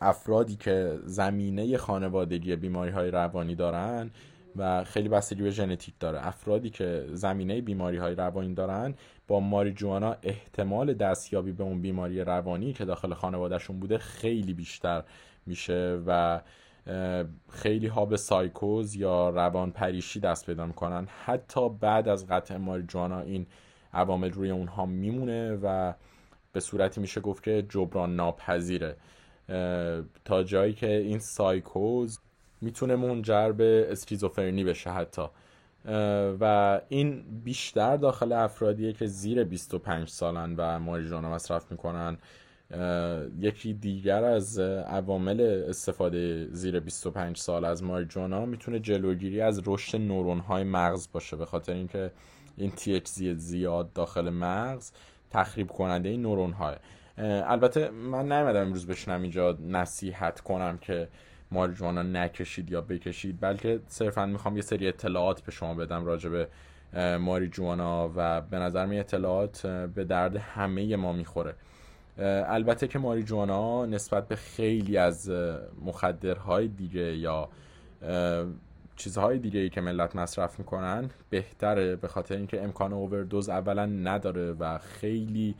افرادی 0.00 0.56
که 0.56 0.98
زمینه 1.04 1.76
خانوادگی 1.76 2.56
بیماری 2.56 2.90
های 2.90 3.10
روانی 3.10 3.54
دارن 3.54 4.10
و 4.58 4.84
خیلی 4.84 5.08
بستگی 5.08 5.42
به 5.42 5.50
ژنتیک 5.50 5.94
داره. 6.00 6.26
افرادی 6.26 6.70
که 6.70 7.06
زمینه 7.12 7.60
بیماری 7.60 7.96
های 7.96 8.14
روانی 8.14 8.54
دارن 8.54 8.94
با 9.28 9.40
ماریجوانا 9.40 10.16
احتمال 10.22 10.94
دستیابی 10.94 11.52
به 11.52 11.64
اون 11.64 11.82
بیماری 11.82 12.20
روانی 12.20 12.72
که 12.72 12.84
داخل 12.84 13.14
خانوادهشون 13.14 13.80
بوده 13.80 13.98
خیلی 13.98 14.54
بیشتر 14.54 15.02
میشه 15.46 16.00
و 16.06 16.40
خیلی 17.50 17.86
ها 17.86 18.06
به 18.06 18.16
سایکوز 18.16 18.94
یا 18.94 19.30
روان 19.30 19.70
پریشی 19.70 20.20
دست 20.20 20.46
پیدا 20.46 20.66
می‌کنن. 20.66 21.08
حتی 21.24 21.68
بعد 21.68 22.08
از 22.08 22.26
قطع 22.26 22.56
ماریجوانا 22.56 23.20
این 23.20 23.46
عوامل 23.92 24.30
روی 24.30 24.50
اونها 24.50 24.86
میمونه 24.86 25.52
و 25.52 25.92
به 26.52 26.60
صورتی 26.60 27.00
میشه 27.00 27.20
گفت 27.20 27.42
که 27.42 27.66
جبران 27.68 28.16
ناپذیره. 28.16 28.96
تا 30.24 30.42
جایی 30.42 30.72
که 30.72 30.96
این 30.96 31.18
سایکوز 31.18 32.18
می‌تونه 32.60 32.96
منجر 32.96 33.52
به 33.52 33.86
اسکیزوفرنی 33.90 34.64
بشه 34.64 34.90
حتی. 34.90 35.22
و 36.40 36.80
این 36.88 37.24
بیشتر 37.44 37.96
داخل 37.96 38.32
افرادیه 38.32 38.92
که 38.92 39.06
زیر 39.06 39.44
25 39.44 40.08
سالن 40.08 40.54
و 40.56 40.78
ماریجوانا 40.78 41.30
مصرف 41.30 41.70
می‌کنن. 41.70 42.18
یکی 43.40 43.74
دیگر 43.74 44.24
از 44.24 44.58
عوامل 44.58 45.64
استفاده 45.68 46.48
زیر 46.52 46.80
25 46.80 47.36
سال 47.36 47.64
از 47.64 47.82
ماریجوانا 47.82 48.46
می‌تونه 48.46 48.78
جلوگیری 48.78 49.40
از 49.40 49.62
رشد 49.66 50.00
نورون 50.00 50.38
های 50.38 50.64
مغز 50.64 51.08
باشه. 51.12 51.36
به 51.36 51.44
خاطر 51.44 51.72
اینکه 51.72 52.10
این 52.56 52.72
THC 52.76 53.22
زیاد 53.36 53.92
داخل 53.92 54.30
مغز 54.30 54.92
تخریب 55.30 55.68
کننده 55.68 56.08
این 56.08 56.22
نورون 56.22 56.52
های 56.52 56.76
البته 57.18 57.90
من 57.90 58.32
نیومدم 58.32 58.60
امروز 58.60 58.86
بشنم 58.86 59.22
اینجا 59.22 59.58
نصیحت 59.68 60.40
کنم 60.40 60.78
که 60.78 61.08
ماریجوانا 61.50 62.02
نکشید 62.02 62.70
یا 62.70 62.80
بکشید 62.80 63.40
بلکه 63.40 63.80
صرفا 63.86 64.26
می‌خوام 64.26 64.56
یه 64.56 64.62
سری 64.62 64.88
اطلاعات 64.88 65.40
به 65.40 65.52
شما 65.52 65.74
بدم 65.74 66.04
راجع 66.04 66.30
به 66.30 66.48
ماریجوانا 67.18 68.10
و 68.16 68.40
به 68.40 68.58
نظر 68.58 68.86
می 68.86 68.98
اطلاعات 68.98 69.66
به 69.66 70.04
درد 70.04 70.36
همه 70.36 70.96
ما 70.96 71.12
می‌خوره. 71.12 71.54
البته 72.46 72.88
که 72.88 72.98
ماریجوانا 72.98 73.86
نسبت 73.86 74.28
به 74.28 74.36
خیلی 74.36 74.96
از 74.96 75.30
مخدرهای 75.84 76.68
دیگه 76.68 77.16
یا 77.16 77.48
چیزهای 78.96 79.38
دیگه 79.38 79.60
ای 79.60 79.68
که 79.68 79.80
ملت 79.80 80.16
مصرف 80.16 80.58
می‌کنن 80.58 81.10
بهتره 81.30 81.96
به 81.96 82.08
خاطر 82.08 82.36
اینکه 82.36 82.62
امکان 82.62 82.92
اووردوز 82.92 83.48
اولا 83.48 83.86
نداره 83.86 84.52
و 84.52 84.78
خیلی 84.78 85.54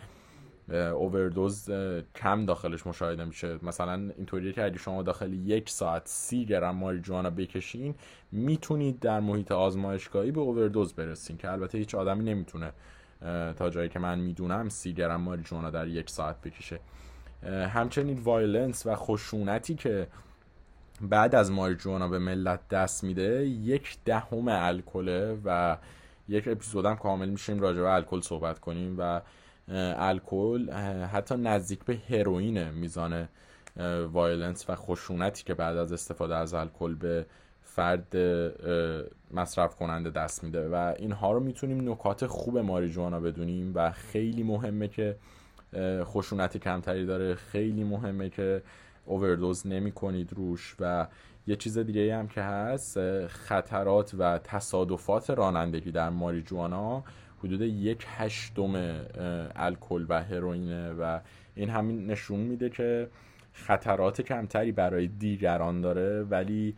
اووردوز 0.71 1.71
کم 2.15 2.47
داخلش 2.47 2.87
مشاهده 2.87 3.25
میشه. 3.25 3.59
مثلا 3.63 4.11
اینطوریه 4.17 4.53
که 4.53 4.65
اگه 4.65 4.79
شما 4.79 5.03
داخل 5.03 5.33
یک 5.33 5.71
ساعت 5.71 6.03
سی 6.05 6.47
گرم 6.47 6.77
ماریجوانا 6.77 7.31
بکشین 7.31 7.95
می‌تونید 8.33 9.01
در 9.01 9.21
محیط 9.21 9.53
آزمایشگاهی 9.53 10.31
به 10.31 10.41
اووردوز 10.41 10.95
برسین 10.95 11.37
که 11.37 11.53
البته 11.53 11.79
هیچ 11.79 11.95
آدمی 11.95 12.25
نمی‌تونه 12.25 12.73
تا 13.57 13.71
جایی 13.71 13.89
که 13.89 13.99
من 13.99 14.19
می‌دونم 14.19 14.69
سی 14.69 14.93
گرم 14.93 15.21
ماریجوانا 15.21 15.71
در 15.71 15.89
یک 15.89 16.11
ساعت 16.11 16.41
بکشه. 16.41 16.81
همچنین 17.69 18.19
violence 18.19 18.87
و 18.87 18.95
خشونتی 18.95 19.75
که 19.75 20.07
بعد 21.01 21.35
از 21.35 21.51
ماریجوانا 21.51 22.09
به 22.09 22.19
ملت 22.19 22.69
دست 22.69 23.05
میده 23.05 23.47
یک 23.47 23.99
دهم 24.05 24.49
الکله 24.49 25.39
و 25.45 25.77
یک 26.29 26.49
اپیزودم 26.49 26.97
کامل 26.97 27.29
میشینیم 27.29 27.61
راجع 27.61 27.81
به 27.81 27.89
الکل 27.89 28.21
صحبت 28.21 28.59
کنیم 28.59 28.95
و 28.99 29.21
الکل 29.71 30.71
حتی 31.13 31.37
نزدیک 31.37 31.85
به 31.85 31.99
هروئین 32.11 32.71
میزان 32.71 33.29
violence 34.13 34.71
و 34.71 34.75
خشونتی 34.75 35.45
که 35.45 35.55
بعد 35.55 35.77
از 35.77 35.93
استفاده 35.93 36.37
از 36.37 36.55
الکل 36.55 36.95
به 36.95 37.27
فرد 37.63 38.17
مصرف 39.31 39.77
کننده 39.77 40.11
دست 40.11 40.45
میده. 40.45 40.69
و 40.69 40.95
اینها 40.99 41.33
رو 41.33 41.41
می‌تونیم 41.41 41.91
نکات 41.91 42.27
خوب 42.27 42.59
ماریجوانا 42.59 43.21
بدونیم 43.21 43.73
و 43.75 43.91
خیلی 43.91 44.43
مهمه 44.43 44.89
که 44.89 45.17
خشونت 46.05 46.57
کمتری 46.57 47.07
داره. 47.07 47.35
خیلی 47.35 47.85
مهمه 47.85 48.31
که 48.31 48.63
اووردوز 49.05 49.67
نمی 49.67 49.93
کنید 49.93 50.33
روش. 50.33 50.77
و 50.81 51.07
یه 51.47 51.57
چیز 51.57 51.79
دیگه 51.79 52.17
هم 52.17 52.29
که 52.29 52.43
هست 52.43 53.27
خطرات 53.27 54.15
و 54.19 54.39
تصادفات 54.39 55.31
رانندگی 55.31 55.93
در 55.93 56.11
ماریجوانا. 56.11 57.05
حدود 57.39 57.61
یک 57.61 58.07
هشتم 58.17 59.01
الکل 59.57 60.07
و 60.09 60.23
هروئینه 60.23 60.93
و 60.93 61.19
این 61.55 61.71
همین 61.71 62.07
نشون 62.07 62.41
میده 62.41 62.71
که 62.71 63.09
خطرات 63.53 64.21
کمتری 64.21 64.73
برای 64.73 65.07
دیگران 65.07 65.81
داره 65.81 66.23
ولی 66.23 66.75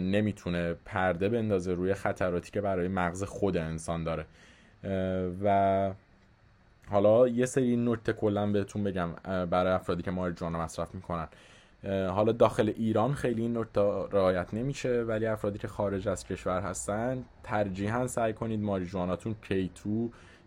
نمی‌تونه 0.00 0.74
پرده 0.84 1.28
بندازه 1.28 1.74
روی 1.74 1.94
خطراتی 1.94 2.50
که 2.50 2.60
برای 2.60 2.88
مغز 2.88 3.24
خود 3.24 3.56
انسان 3.56 4.04
داره. 4.04 4.26
و 5.44 5.90
حالا 6.90 7.28
یه 7.28 7.46
سری 7.46 7.76
نکته 7.76 8.12
کلا 8.12 8.46
بهتون 8.46 8.84
بگم 8.84 9.12
برای 9.24 9.72
افرادی 9.72 10.02
که 10.02 10.10
ماریجوانا 10.10 10.64
مصرف 10.64 10.94
می‌کنن. 10.94 11.28
حالا 11.84 12.32
داخل 12.32 12.72
ایران 12.76 13.14
خیلی 13.14 13.42
این 13.42 13.58
نکته 13.58 13.80
رعایت 14.12 14.54
نمیشه 14.54 15.02
ولی 15.02 15.26
افرادی 15.26 15.58
که 15.58 15.68
خارج 15.68 16.08
از 16.08 16.24
کشور 16.24 16.60
هستن 16.60 17.24
ترجیحا 17.42 18.06
سعی 18.06 18.32
کنید 18.32 18.60
ماریجواناتون 18.60 19.36
K2 19.48 19.88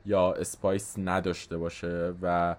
یا 0.06 0.34
اسپایس 0.34 0.96
نداشته 0.98 1.58
باشه 1.58 2.14
و 2.22 2.56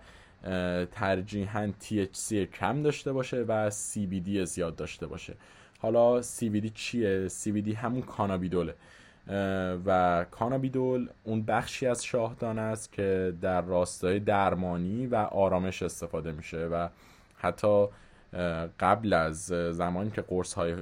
ترجیحا 0.92 1.72
THC 1.82 2.34
کم 2.34 2.82
داشته 2.82 3.12
باشه 3.12 3.44
و 3.48 3.70
CBD 3.70 4.44
زیاد 4.44 4.76
داشته 4.76 5.06
باشه 5.06 5.34
حالا 5.78 6.22
CBD 6.22 6.70
چیه؟ 6.74 7.28
CBD 7.28 7.74
همون 7.74 8.02
کانابیدوله 8.02 8.74
و 9.86 10.24
کانابیدول 10.30 11.08
اون 11.24 11.42
بخشی 11.42 11.86
از 11.86 12.04
شاهدانه 12.04 12.60
است 12.60 12.92
که 12.92 13.34
در 13.40 13.62
راستای 13.62 14.20
درمانی 14.20 15.06
و 15.06 15.14
آرامش 15.16 15.82
استفاده 15.82 16.32
میشه 16.32 16.66
و 16.66 16.88
حتی 17.36 17.86
قبل 18.80 19.12
از 19.12 19.46
زمانی 19.70 20.10
که 20.10 20.22
قرص 20.22 20.54
های 20.54 20.74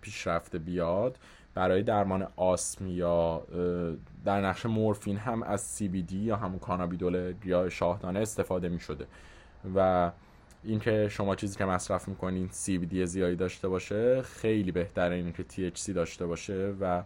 پیشرفته 0.00 0.58
بیاد 0.58 1.18
برای 1.54 1.82
درمان 1.82 2.28
آسم 2.36 2.86
یا 2.86 3.42
در 4.24 4.40
نقش 4.40 4.66
مورفین 4.66 5.16
هم 5.16 5.42
از 5.42 5.78
CBD 5.80 6.12
یا 6.12 6.36
همون 6.36 6.58
کانابیدول 6.58 7.34
یا 7.44 7.68
شاهدانه 7.68 8.20
استفاده 8.20 8.68
می 8.68 8.80
شده 8.80 9.06
و 9.74 10.10
اینکه 10.64 11.08
شما 11.08 11.34
چیزی 11.36 11.58
که 11.58 11.64
مصرف 11.64 12.08
می‌کنین 12.08 12.48
CBD 12.48 12.94
زیادی 12.94 13.36
داشته 13.36 13.68
باشه 13.68 14.22
خیلی 14.22 14.72
بهتره 14.72 15.16
اینه 15.16 15.32
که 15.32 15.44
THC 15.50 15.90
داشته 15.90 16.26
باشه 16.26 16.74
و 16.80 17.02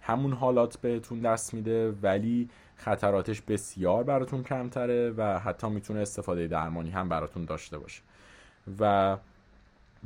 همون 0.00 0.32
حالات 0.32 0.76
بهتون 0.76 1.20
دست 1.20 1.54
میده 1.54 1.90
ولی 2.02 2.48
خطراتش 2.76 3.40
بسیار 3.40 4.04
براتون 4.04 4.42
کمتره 4.42 5.10
و 5.10 5.38
حتی 5.38 5.68
می‌تونه 5.68 6.00
استفاده 6.00 6.46
درمانی 6.46 6.90
هم 6.90 7.08
براتون 7.08 7.44
داشته 7.44 7.78
باشه. 7.78 8.02
و 8.80 9.16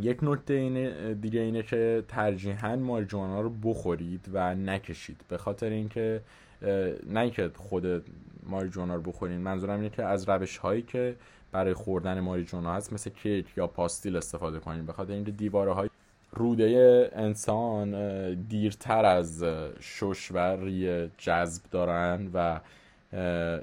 یک 0.00 0.19
نکته 0.23 0.55
اینه 0.55 1.14
دیگه 1.14 1.40
اینه 1.40 1.62
که 1.62 2.05
ترجیحاً 2.09 2.76
ماریجوانا 2.76 3.40
رو 3.40 3.50
بخورید 3.50 4.28
و 4.33 4.55
نکشید. 4.55 5.21
به 5.28 5.38
خاطر 5.38 5.71
اینکه 5.71 6.21
نه 7.07 7.21
اینکه 7.21 7.50
خود 7.57 8.05
ماریجوانا 8.43 8.95
رو 8.95 9.02
بخورین 9.02 9.40
منظورم 9.40 9.81
اینه 9.81 9.90
که 9.90 10.05
از 10.05 10.28
روش 10.28 10.57
هایی 10.57 10.83
که 10.83 11.17
برای 11.52 11.75
خوردن 11.75 12.21
ماریجوانا 12.21 12.75
هست 12.75 12.93
مثل 12.93 13.11
کیک 13.11 13.47
یا 13.57 13.67
پاستیل 13.67 14.17
استفاده 14.17 14.59
کنین. 14.59 14.87
به 14.87 14.93
خاطر 14.93 15.12
اینکه 15.12 15.31
دیواره 15.31 15.73
های 15.73 15.88
روده 16.33 17.11
انسان 17.12 18.35
دیرتر 18.35 19.05
از 19.05 19.45
شش 19.81 20.31
و 20.33 20.38
ریه 20.38 21.11
جذب 21.19 21.62
دارن 21.71 22.31
و 22.35 22.61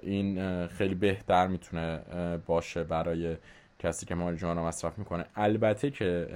این 0.01 0.68
خیلی 0.68 0.96
بهتر 0.96 1.48
می‌تونه 1.48 2.00
باشه 2.46 2.84
برای 2.84 3.36
کسی 3.86 4.06
که 4.06 4.15
ماریجوانا 4.15 4.68
مصرف 4.68 4.98
می‌کنه. 4.98 5.25
البته 5.36 5.92
که 5.92 6.27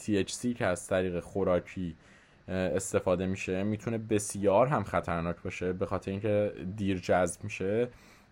THC 0.00 0.54
که 0.56 0.66
از 0.66 0.86
طریق 0.86 1.20
خوراکی 1.20 1.96
استفاده 2.48 3.26
میشه 3.26 3.62
می‌تونه 3.62 3.98
بسیار 3.98 4.66
هم 4.66 4.84
خطرناک 4.84 5.36
باشه. 5.44 5.72
به 5.72 5.86
خاطر 5.86 6.10
اینکه 6.10 6.52
دیر 6.76 6.98
جذب 6.98 7.44
میشه. 7.44 7.88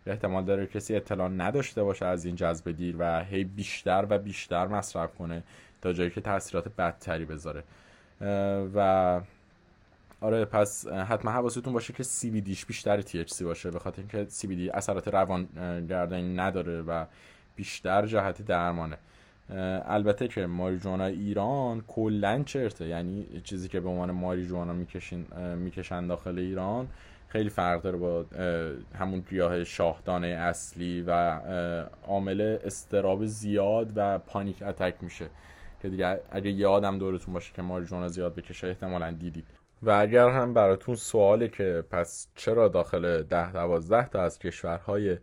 احتمال 0.06 0.44
داره 0.44 0.66
کسی 0.66 0.96
اطلاع 0.96 1.28
نداشته 1.28 1.82
باشه 1.82 2.06
از 2.06 2.24
این 2.24 2.36
جذب 2.36 2.70
دیر 2.70 2.96
و 2.98 3.24
هی 3.24 3.44
بیشتر 3.44 4.06
و 4.10 4.18
بیشتر 4.18 4.66
مصرف 4.66 5.14
کنه 5.14 5.42
تا 5.82 5.92
جایی 5.92 6.10
که 6.10 6.20
تاثیرات 6.20 6.68
بدتری 6.68 7.24
بذاره. 7.24 7.64
و 8.74 9.20
آره 10.20 10.44
پس 10.44 10.86
حتما 10.86 11.30
حواستون 11.30 11.72
باشه 11.72 11.92
که 11.92 12.02
سی 12.02 12.30
بیشتر 12.40 13.00
سی 13.26 13.44
باشه. 13.44 13.70
به 13.70 13.78
خاطر 13.78 13.98
اینکه 13.98 14.26
سی 14.28 14.70
اثرات 14.74 15.08
روان 15.08 15.48
گردانی 15.88 16.34
نداره 16.36 16.82
و 16.82 17.04
بیشتر 17.56 18.06
جهت 18.06 18.42
درمانه. 18.42 18.96
البته 19.84 20.28
که 20.28 20.46
ماریجوانا 20.46 21.04
ایران 21.04 21.84
کلا 21.88 22.42
چرته. 22.42 22.86
یعنی 22.86 23.26
چیزی 23.44 23.68
که 23.68 23.80
به 23.80 23.88
عنوان 23.88 24.10
ماریجوانا 24.10 24.72
می‌کشین 24.72 25.26
می‌کشن 25.56 26.06
داخل 26.06 26.38
ایران 26.38 26.88
خیلی 27.28 27.50
فرق 27.50 27.82
داره 27.82 27.98
با 27.98 28.24
همون 28.98 29.24
گیاه 29.30 29.64
شاهدانه 29.64 30.26
اصلی 30.26 31.04
و 31.06 31.40
عامل 32.06 32.58
استراب 32.64 33.26
زیاد 33.26 33.92
و 33.96 34.18
پانیک 34.18 34.62
اتک 34.62 34.94
میشه. 35.00 35.26
که 35.82 35.88
دیگه 35.88 36.20
اگه 36.30 36.50
یه 36.50 36.66
آدم 36.66 36.98
دورتون 36.98 37.34
باشه 37.34 37.52
که 37.52 37.62
ماریجوانا 37.62 38.08
زیاد 38.08 38.34
بکشه 38.34 38.66
احتمالا 38.66 39.10
دیدید. 39.10 39.46
و 39.82 39.90
اگر 39.90 40.28
هم 40.28 40.54
براتون 40.54 40.94
سواله 40.94 41.48
که 41.48 41.84
پس 41.90 42.28
چرا 42.34 42.68
داخل 42.68 43.22
ده 43.22 43.52
دوازده 43.52 44.08
تا 44.08 44.22
از 44.22 44.38
کشورهای 44.38 45.16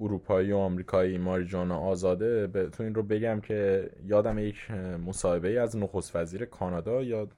اروپایی 0.00 0.52
و 0.52 0.56
آمریکایی 0.56 1.18
ماریجوانا 1.18 1.78
آزاده 1.78 2.46
بهتون 2.46 2.86
این 2.86 2.94
رو 2.94 3.02
بگم 3.02 3.40
که 3.40 3.90
یادم 4.04 4.38
یک 4.38 4.70
مصاحبه 5.06 5.60
از 5.60 5.76
نخست 5.76 6.16
وزیر 6.16 6.44
کانادا 6.44 7.02
یا 7.02 7.28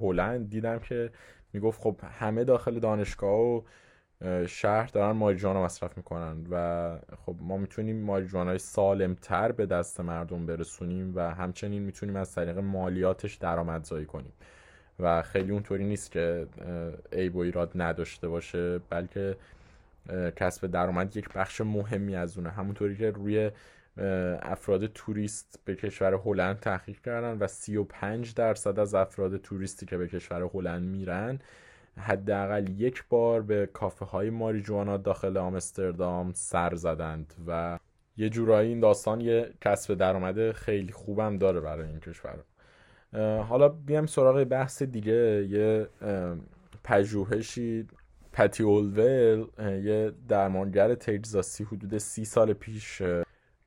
هلند 0.00 0.50
دیدم 0.50 0.78
که 0.78 1.10
می‌گفت 1.52 1.80
خب 1.80 1.96
همه 2.18 2.44
داخل 2.44 2.78
دانشگاه 2.78 3.40
و 3.40 3.62
شهر 4.46 4.86
دارن 4.86 5.16
ماریجوانا 5.16 5.64
مصرف 5.64 5.96
می‌کنن 5.96 6.46
و 6.50 6.98
خب 7.26 7.36
ما 7.40 7.56
می‌تونیم 7.56 8.56
سالم 8.56 9.14
تر 9.14 9.52
به 9.52 9.66
دست 9.66 10.00
مردم 10.00 10.46
برسونیم 10.46 11.12
و 11.16 11.34
همچنین 11.34 11.82
می‌تونیم 11.82 12.16
از 12.16 12.34
طریق 12.34 12.58
مالیاتش 12.58 13.34
درآمدزایی 13.34 14.06
کنیم. 14.06 14.32
و 14.98 15.22
خیلی 15.22 15.52
اونطوری 15.52 15.84
نیست 15.84 16.12
که 16.12 16.46
عیب 17.12 17.36
و 17.36 17.38
ایراد 17.38 17.72
نداشته 17.74 18.28
باشه 18.28 18.78
بلکه 18.78 19.36
کسب 20.36 20.66
درآمد 20.66 21.16
یک 21.16 21.28
بخش 21.28 21.60
مهمی 21.60 22.16
از 22.16 22.38
اونه. 22.38 22.50
همونطوری 22.50 22.96
که 22.96 23.10
روی 23.10 23.50
افراد 24.42 24.86
توریست 24.86 25.60
به 25.64 25.74
کشور 25.76 26.14
هلند 26.14 26.60
تحقیق 26.60 27.00
کردن 27.00 27.38
و 27.38 27.46
35 27.46 28.34
درصد 28.34 28.78
از 28.78 28.94
افراد 28.94 29.36
توریستی 29.36 29.86
که 29.86 29.96
به 29.96 30.08
کشور 30.08 30.50
هلند 30.54 30.82
میرن 30.82 31.38
حداقل 31.96 32.68
یک 32.68 33.04
بار 33.08 33.42
به 33.42 33.66
کافه 33.72 34.04
های 34.04 34.30
ماریجوانا 34.30 34.96
داخل 34.96 35.36
آمستردام 35.36 36.32
سر 36.34 36.74
زدند 36.74 37.34
و 37.46 37.78
یه 38.16 38.28
جورایی 38.28 38.68
این 38.68 38.80
داستان 38.80 39.20
یه 39.20 39.50
کسب 39.60 39.94
درآمد 39.94 40.52
خیلی 40.52 40.92
خوبم 40.92 41.38
داره 41.38 41.60
برای 41.60 41.88
این 41.88 42.00
کشور. 42.00 42.38
حالا 43.42 43.68
بیام 43.68 44.06
سراغ 44.06 44.44
بحث 44.44 44.82
دیگه. 44.82 45.46
یه 45.50 45.88
پژوهشی 46.84 47.86
پتی 48.32 48.62
اولول 48.62 49.46
یه 49.60 50.12
درمانگر 50.28 50.94
تگزاسی 50.94 51.64
حدود 51.64 51.98
سی 51.98 52.24
سال 52.24 52.52
پیش 52.52 53.02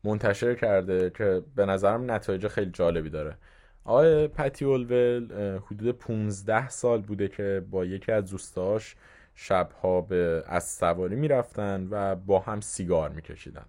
منتشر 0.03 0.55
کرده 0.55 1.09
که 1.09 1.41
به 1.55 1.65
نظرم 1.65 2.11
نتایج 2.11 2.47
خیلی 2.47 2.71
جالبی 2.71 3.09
داره. 3.09 3.37
آقای 3.85 4.27
پتی 4.27 4.65
اولول 4.65 5.27
حدود 5.57 5.97
15 5.97 6.69
سال 6.69 7.01
بوده 7.01 7.27
که 7.27 7.63
با 7.71 7.85
یکی 7.85 8.11
از 8.11 8.31
دوستاش 8.31 8.95
شبها 9.35 10.01
به 10.01 10.43
از 10.47 10.63
سواری 10.63 11.15
می‌رفتن 11.15 11.87
و 11.91 12.15
با 12.15 12.39
هم 12.39 12.61
سیگار 12.61 13.09
میکشیدن. 13.09 13.65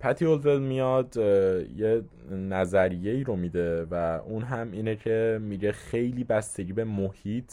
پتی 0.00 0.24
اولول 0.26 0.62
میاد 0.62 1.16
یه 1.76 2.02
نظریه 2.30 3.12
ای 3.12 3.24
رو 3.24 3.36
میده 3.36 3.84
و 3.84 3.94
اون 4.26 4.42
هم 4.42 4.72
اینه 4.72 4.96
که 4.96 5.38
میگه 5.42 5.72
خیلی 5.72 6.24
بستگی 6.24 6.72
به 6.72 6.84
محیط 6.84 7.52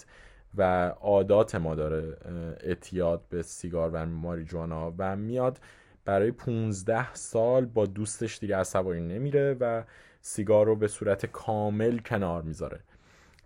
و 0.58 0.88
عادات 0.88 1.56
ما 1.56 1.76
داره 1.76 2.18
اعتیاد 2.60 3.22
به 3.30 3.42
سیگار 3.42 3.90
و 3.94 4.06
ماریجوانا 4.06 4.94
و 4.98 5.16
میاد 5.16 5.60
برای 6.06 6.32
15 6.32 7.14
سال 7.14 7.66
با 7.66 7.86
دوستش 7.86 8.40
دیگه 8.40 8.58
عصبانی 8.58 9.02
نمیره 9.02 9.58
و 9.60 9.84
سیگار 10.22 10.66
رو 10.66 10.76
به 10.76 10.88
صورت 10.88 11.26
کامل 11.26 11.98
کنار 11.98 12.42
می‌ذاره. 12.42 12.80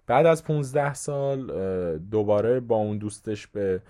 بعد 0.07 0.25
از 0.25 0.43
15 0.43 0.93
سال 0.93 1.47
دوباره 1.97 2.59
با 2.59 2.75
اون 2.75 2.97
دوستش 2.97 3.47
به 3.47 3.81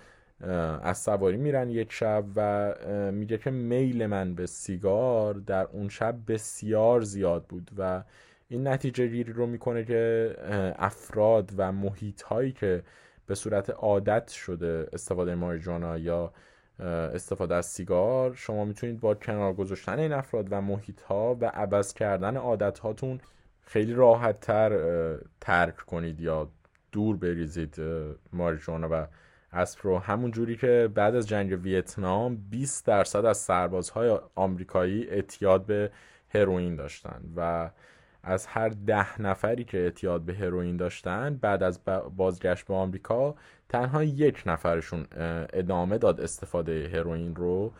از 0.82 0.98
سواری 0.98 1.36
میرن 1.36 1.70
یک 1.70 1.92
شب 1.92 2.24
و 2.36 2.74
میگه 3.12 3.38
که 3.38 3.50
میل 3.50 4.06
من 4.06 4.34
به 4.34 4.46
سیگار 4.46 5.34
در 5.34 5.66
اون 5.72 5.88
شب 5.88 6.16
بسیار 6.28 7.00
زیاد 7.00 7.44
بود 7.44 7.70
و 7.78 8.02
این 8.48 8.68
نتیجه 8.68 9.06
گیری 9.06 9.32
رو 9.32 9.46
می‌کنه 9.46 9.84
که 9.84 10.34
افراد 10.78 11.52
و 11.56 11.72
محیط 11.72 12.22
هایی 12.22 12.52
که 12.52 12.82
به 13.28 13.34
صورت 13.34 13.70
عادت 13.70 14.28
شده 14.28 14.88
استفاده 14.92 15.34
ماریجوانا 15.34 15.98
یا 15.98 16.32
استفاده 17.14 17.54
از 17.54 17.66
سیگار. 17.66 18.34
شما 18.34 18.64
می‌تونید 18.64 19.00
با 19.00 19.14
کنار 19.14 19.52
گذاشتن 19.52 19.98
این 19.98 20.12
افراد 20.12 20.46
و 20.50 20.60
محیط 20.60 21.00
ها 21.00 21.36
و 21.40 21.44
عوض 21.44 21.94
کردن 21.94 22.36
عادت 22.36 22.78
هاتون 22.78 23.20
خیلی 23.62 23.94
راحت 23.94 24.40
تر 24.40 25.18
ترک 25.40 25.76
کنید 25.76 26.20
یا 26.20 26.48
دور 26.92 27.16
بریزید 27.16 27.76
ماریجوانا 28.32 28.88
و 28.90 29.06
اسب 29.52 29.80
رو. 29.82 29.98
همون 29.98 30.30
جوری 30.30 30.56
که 30.56 30.88
بعد 30.94 31.14
از 31.14 31.28
جنگ 31.28 31.58
ویتنام 31.62 32.36
20 32.50 32.86
درصد 32.86 33.24
از 33.24 33.36
سربازهای 33.36 34.18
آمریکایی 34.34 35.08
اعتیاد 35.08 35.66
به 35.66 35.90
هروئین 36.28 36.76
داشتن 36.76 37.22
و 37.36 37.70
از 38.22 38.46
هر 38.46 38.68
ده 38.68 39.22
نفری 39.22 39.64
که 39.64 39.78
اعتیاد 39.78 40.22
به 40.22 40.34
هروئین 40.34 40.76
داشتن 40.76 41.38
بعد 41.40 41.62
از 41.62 41.80
بازگشت 42.16 42.66
به 42.66 42.74
آمریکا 42.74 43.34
تنها 43.68 44.04
یک 44.04 44.42
نفرشون 44.46 45.06
ادامه 45.52 45.98
داد 45.98 46.20
استفاده 46.20 46.90
هروئین 46.94 47.34
رو 47.34 47.72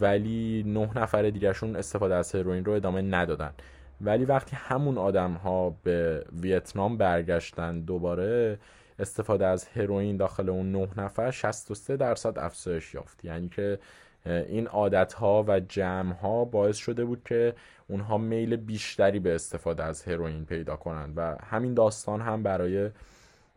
ولی 0.00 0.62
نه 0.66 0.98
نفر 0.98 1.22
دیگرشون 1.22 1.76
استفاده 1.76 2.14
از 2.14 2.34
هروئین 2.34 2.64
رو 2.64 2.72
ادامه 2.72 3.02
ندادن. 3.02 3.52
ولی 4.00 4.24
وقتی 4.24 4.56
همون 4.56 4.98
آدم 4.98 5.32
ها 5.32 5.70
به 5.82 6.24
ویتنام 6.40 6.96
برگشتن 6.96 7.80
دوباره 7.80 8.58
استفاده 8.98 9.46
از 9.46 9.68
هروئین 9.68 10.16
داخل 10.16 10.48
اون 10.48 10.72
نه 10.72 10.88
نفر 10.96 11.30
63 11.30 11.96
درصد 11.96 12.38
افزایش 12.38 12.94
یافت. 12.94 13.24
یعنی 13.24 13.48
که 13.48 13.78
این 14.26 14.66
عادت 14.66 15.12
ها 15.12 15.44
و 15.48 15.60
جمع 15.60 16.14
ها 16.14 16.44
باعث 16.44 16.76
شده 16.76 17.04
بود 17.04 17.22
که 17.24 17.54
اونها 17.88 18.18
میل 18.18 18.56
بیشتری 18.56 19.18
به 19.18 19.34
استفاده 19.34 19.84
از 19.84 20.02
هروئین 20.02 20.44
پیدا 20.44 20.76
کنند 20.76 21.14
و 21.16 21.36
همین 21.42 21.74
داستان 21.74 22.20
هم 22.20 22.42
برای 22.42 22.90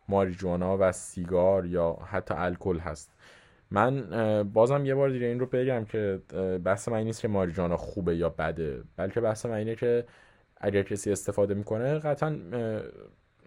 ماریجوانا 0.08 0.76
و 0.80 0.92
سیگار 0.92 1.66
یا 1.66 1.98
حتی 2.06 2.34
الکل 2.36 2.78
هست. 2.78 3.10
من 3.70 4.02
بازم 4.52 4.86
یه 4.86 4.94
بار 4.94 5.10
دیگه 5.10 5.26
این 5.26 5.40
رو 5.40 5.46
بگم 5.46 5.84
که 5.84 6.20
بحث 6.64 6.88
من 6.88 7.02
نیست 7.02 7.20
که 7.20 7.28
ماریجوانا 7.28 7.76
خوبه 7.76 8.16
یا 8.16 8.28
بده 8.28 8.82
بلکه 8.96 9.20
بحث 9.20 9.46
من 9.46 9.52
اینه 9.52 9.74
که 9.74 10.04
اگر 10.56 10.82
کسی 10.82 11.12
استفاده 11.12 11.54
می‌کنه 11.54 11.98
قطعا 11.98 12.38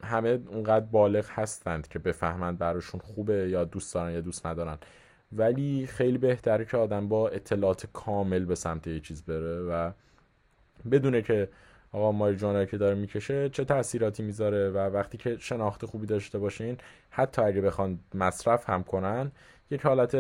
همه 0.03 0.39
اونقدر 0.47 0.86
بالغ 0.86 1.25
هستند 1.30 1.88
که 1.88 1.99
بفهمند 1.99 2.58
براشون 2.58 3.01
خوبه 3.01 3.49
یا 3.49 3.63
دوست 3.63 3.93
دارن 3.93 4.13
یا 4.13 4.21
دوست 4.21 4.45
ندارن. 4.45 4.77
ولی 5.32 5.88
خیلی 5.88 6.18
بهتره 6.18 6.66
که 6.66 6.78
آدم 6.78 7.08
با 7.08 7.30
اطلاعات 7.30 7.86
کامل 7.94 8.46
به 8.46 8.56
سمت 8.56 8.88
یه 8.88 9.00
چیز 9.00 9.24
بره 9.24 9.60
و 9.60 9.92
بدونه 10.92 11.22
که 11.22 11.50
آقا 11.92 12.12
ماریجوانا 12.12 12.66
که 12.66 12.78
داره 12.78 12.96
می‌کشه 12.96 13.50
چه 13.50 13.66
تاثیراتی 13.66 14.24
می‌ذاره 14.24 14.70
و 14.70 14.78
وقتی 14.78 15.18
که 15.18 15.38
شناخت 15.40 15.86
خوبی 15.86 16.06
داشته 16.06 16.40
باشین 16.40 16.78
حتی 17.10 17.42
اگه 17.42 17.62
بخوان 17.62 18.00
مصرف 18.13 18.70
هم 18.70 18.84
کنن 18.84 19.32
یک 19.72 19.82
حالت 19.82 20.16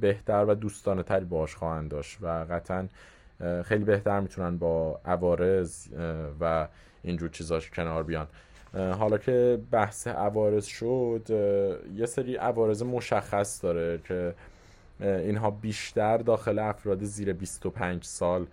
بهتر 0.00 0.44
و 0.44 0.54
دوستانه 0.54 1.02
تری 1.02 1.24
باش 1.24 1.54
خواهند 1.54 1.90
داشت 1.90 2.18
و 2.20 2.26
قطعا 2.50 2.88
خیلی 3.64 3.84
بهتر 3.84 4.20
می‌تونن 4.20 4.58
با 4.58 5.00
عوارض 5.04 5.88
و 6.40 6.68
اینجور 7.02 7.28
چیزاش 7.28 7.70
کنار 7.70 8.02
بیان. 8.02 8.26
حالا 8.74 9.18
که 9.18 9.58
بحث 9.70 10.06
عوارض 10.06 10.64
شد 10.64 11.26
یه 11.94 12.06
سری 12.06 12.36
عوارض 12.36 12.82
مشخص 12.82 13.64
داره 13.64 13.98
که 13.98 14.34
اینها 15.00 15.50
بیشتر 15.50 16.18
داخل 16.18 16.58
افراد 16.58 17.04
زیر 17.04 17.32
25 17.32 18.04
سال 18.04 18.46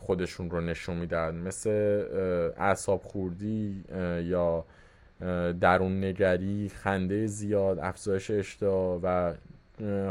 خودشون 0.00 0.50
رو 0.50 0.60
نشون 0.60 0.96
میدن. 0.96 1.34
مثل 1.34 1.70
اعصاب 2.58 3.02
خوردی 3.02 3.84
یا 4.22 4.64
درون 5.60 6.04
نگری 6.04 6.70
خنده 6.74 7.26
زیاد 7.26 7.78
افزایش 7.78 8.30
اشتها 8.30 9.00
و 9.02 9.34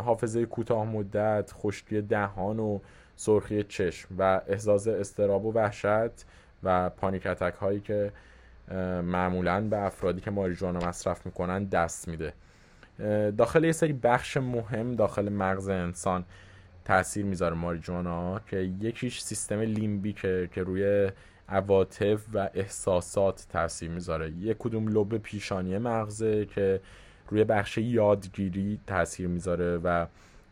حافظه 0.02 0.46
کوتاه 0.46 0.86
مدت 0.86 1.52
خشکی 1.54 2.02
دهان 2.02 2.60
و 2.60 2.80
سرخی 3.16 3.64
چشم 3.64 4.16
و 4.18 4.42
احساس 4.48 4.88
استراب 4.88 5.46
و 5.46 5.54
وحشت 5.54 6.26
و 6.64 6.90
پانیک 6.90 7.28
اتک 7.28 7.54
هایی 7.54 7.80
که 7.80 8.12
معمولا 9.04 9.62
به 9.62 9.78
افرادی 9.78 10.22
که 10.22 10.32
ماریجوانا 10.32 10.88
مصرف 10.88 11.26
می‌کنن 11.26 11.64
دست 11.64 12.08
میده. 12.08 12.34
داخل 13.38 13.64
یه 13.64 13.72
سری 13.72 13.94
بخش 13.94 14.38
مهم 14.38 14.96
داخل 14.96 15.30
مغز 15.30 15.70
انسان 15.70 16.26
تاثیر 16.86 17.26
می‌ذاره 17.26 17.56
ماریجوانا 17.56 18.40
که 18.40 18.58
یکیش 18.58 19.22
سیستم 19.22 19.60
لیمبیکه 19.60 20.50
که 20.54 20.64
روی 20.64 21.12
عواطف 21.50 22.26
و 22.34 22.50
احساسات 22.54 23.46
تاثیر 23.50 23.90
می‌ذاره. 23.90 24.30
یک 24.30 24.58
کدوم 24.60 24.88
لب 24.88 25.18
پیشانی 25.18 25.78
مغزه 25.78 26.46
که 26.46 26.82
روی 27.30 27.44
بخش 27.44 27.78
یادگیری 27.78 28.80
تاثیر 28.88 29.28
می‌ذاره 29.28 29.78
و 29.78 30.06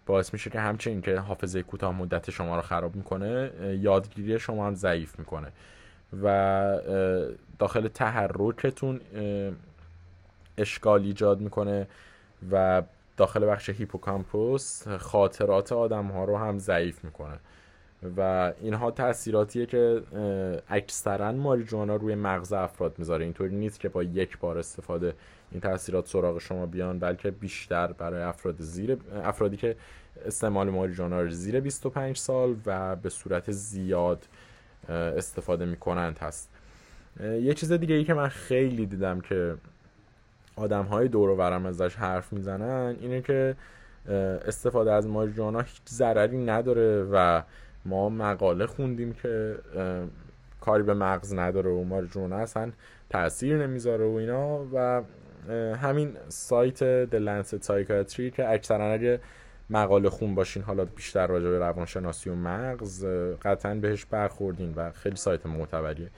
باعث 0.06 0.34
میشه 0.34 0.49
که 0.49 0.60
همچنین 0.60 1.02
که 1.02 1.19
حافظه 1.19 1.63
کوتاه 1.63 1.95
مدت 1.95 2.32
شما 2.32 2.56
رو 2.56 2.62
خراب 2.62 2.95
می‌کنه 2.95 3.52
یادگیری 3.80 4.39
شما 4.39 4.67
هم 4.67 4.76
ضعیف 4.76 5.19
می‌کنه. 5.19 5.47
و 6.23 6.28
داخل 7.63 7.88
تحرکتون 7.88 9.02
اشکال 10.58 11.02
ایجاد 11.02 11.41
می‌کنه 11.41 11.88
و 12.52 12.84
داخل 13.17 13.45
بخش 13.45 13.69
هیپوکامپوس 13.69 14.88
خاطرات 14.88 15.71
آدم 15.71 16.08
ها 16.08 16.23
رو 16.23 16.38
هم 16.38 16.60
ضعیف 16.60 17.04
می‌کنه. 17.04 17.39
و 18.17 18.54
اینها 18.62 18.91
تاثیراتیه 18.91 19.65
که 19.65 20.02
اکثرا 20.69 21.32
ماریجوانا 21.32 21.95
روی 21.95 22.15
مغز 22.15 22.54
افراد 22.54 22.99
می‌ذاره. 22.99 23.23
اینطوری 23.23 23.56
نیست 23.56 23.80
که 23.80 23.89
با 23.89 24.04
یک 24.04 24.38
بار 24.38 24.58
استفاده 24.58 25.13
این 25.52 25.62
تاثیرات 25.62 26.08
سراغ 26.08 26.39
شما 26.39 26.65
بیان 26.65 26.99
بلکه 26.99 27.32
بیشتر 27.32 27.88
برای 27.91 28.23
افراد 28.23 28.56
زیر 28.60 28.97
افرادی 29.23 29.58
که 29.58 29.76
استعمال 30.26 30.69
ماریجوانا 30.69 31.21
رو 31.21 31.30
زیر 31.30 31.60
25 31.60 32.17
سال 32.17 32.56
و 32.65 32.95
به 32.95 33.10
صورت 33.10 33.52
زیاد 33.52 34.28
استفاده 34.89 35.65
می‌کنند 35.65 36.17
هست. 36.17 36.53
یه 37.19 37.54
چیز 37.54 37.71
دیگه 37.71 37.95
ای 37.95 38.04
که 38.04 38.13
من 38.13 38.28
خیلی 38.28 38.86
دیدم 38.86 39.21
که 39.21 39.56
آدم 40.56 40.84
های 40.84 41.08
دور 41.08 41.30
و 41.30 41.36
برم 41.36 41.65
ازش 41.65 41.95
حرف 41.95 42.34
می‌زنن 42.34 42.95
اینه 43.02 43.21
که 43.21 43.56
استفاده 44.47 44.91
از 44.91 45.08
ماریجوانا 45.08 45.60
هیچ 45.60 45.82
ضرری 45.89 46.38
نداره 46.38 47.04
و 47.12 47.41
ما 47.86 48.10
مقاله 48.10 48.65
خوندیم 48.65 49.13
که 49.13 49.56
کاری 50.62 50.84
به 50.84 50.93
مغز 50.93 51.34
نداره 51.34 51.71
و 51.71 51.84
ماریجوانا 51.84 52.38
اصلا 52.38 52.71
تاثیر 53.10 53.67
نمی‌ذاره 53.67 54.06
و 54.06 54.13
اینا 54.15 54.65
و 54.73 55.02
همین 55.76 56.17
سایت 56.28 57.06
Lancet 57.06 57.65
Psychiatry 57.65 58.36
که 58.36 58.49
اکثرا 58.49 58.93
اگه 58.93 59.19
مقاله 59.69 60.10
خون 60.10 60.36
باشین 60.36 60.63
حالا 60.63 60.86
بیشتر 60.86 61.28
راجع 61.28 61.49
به 61.49 61.60
روانشناسی 61.60 62.30
و 62.30 62.36
مغز 62.36 63.06
قطعا 63.41 63.76
بهش 63.76 64.06
برخوردین 64.06 64.73
و 64.76 64.91
خیلی 64.91 65.15
سایت 65.15 65.45
معتبریه. 65.45 66.10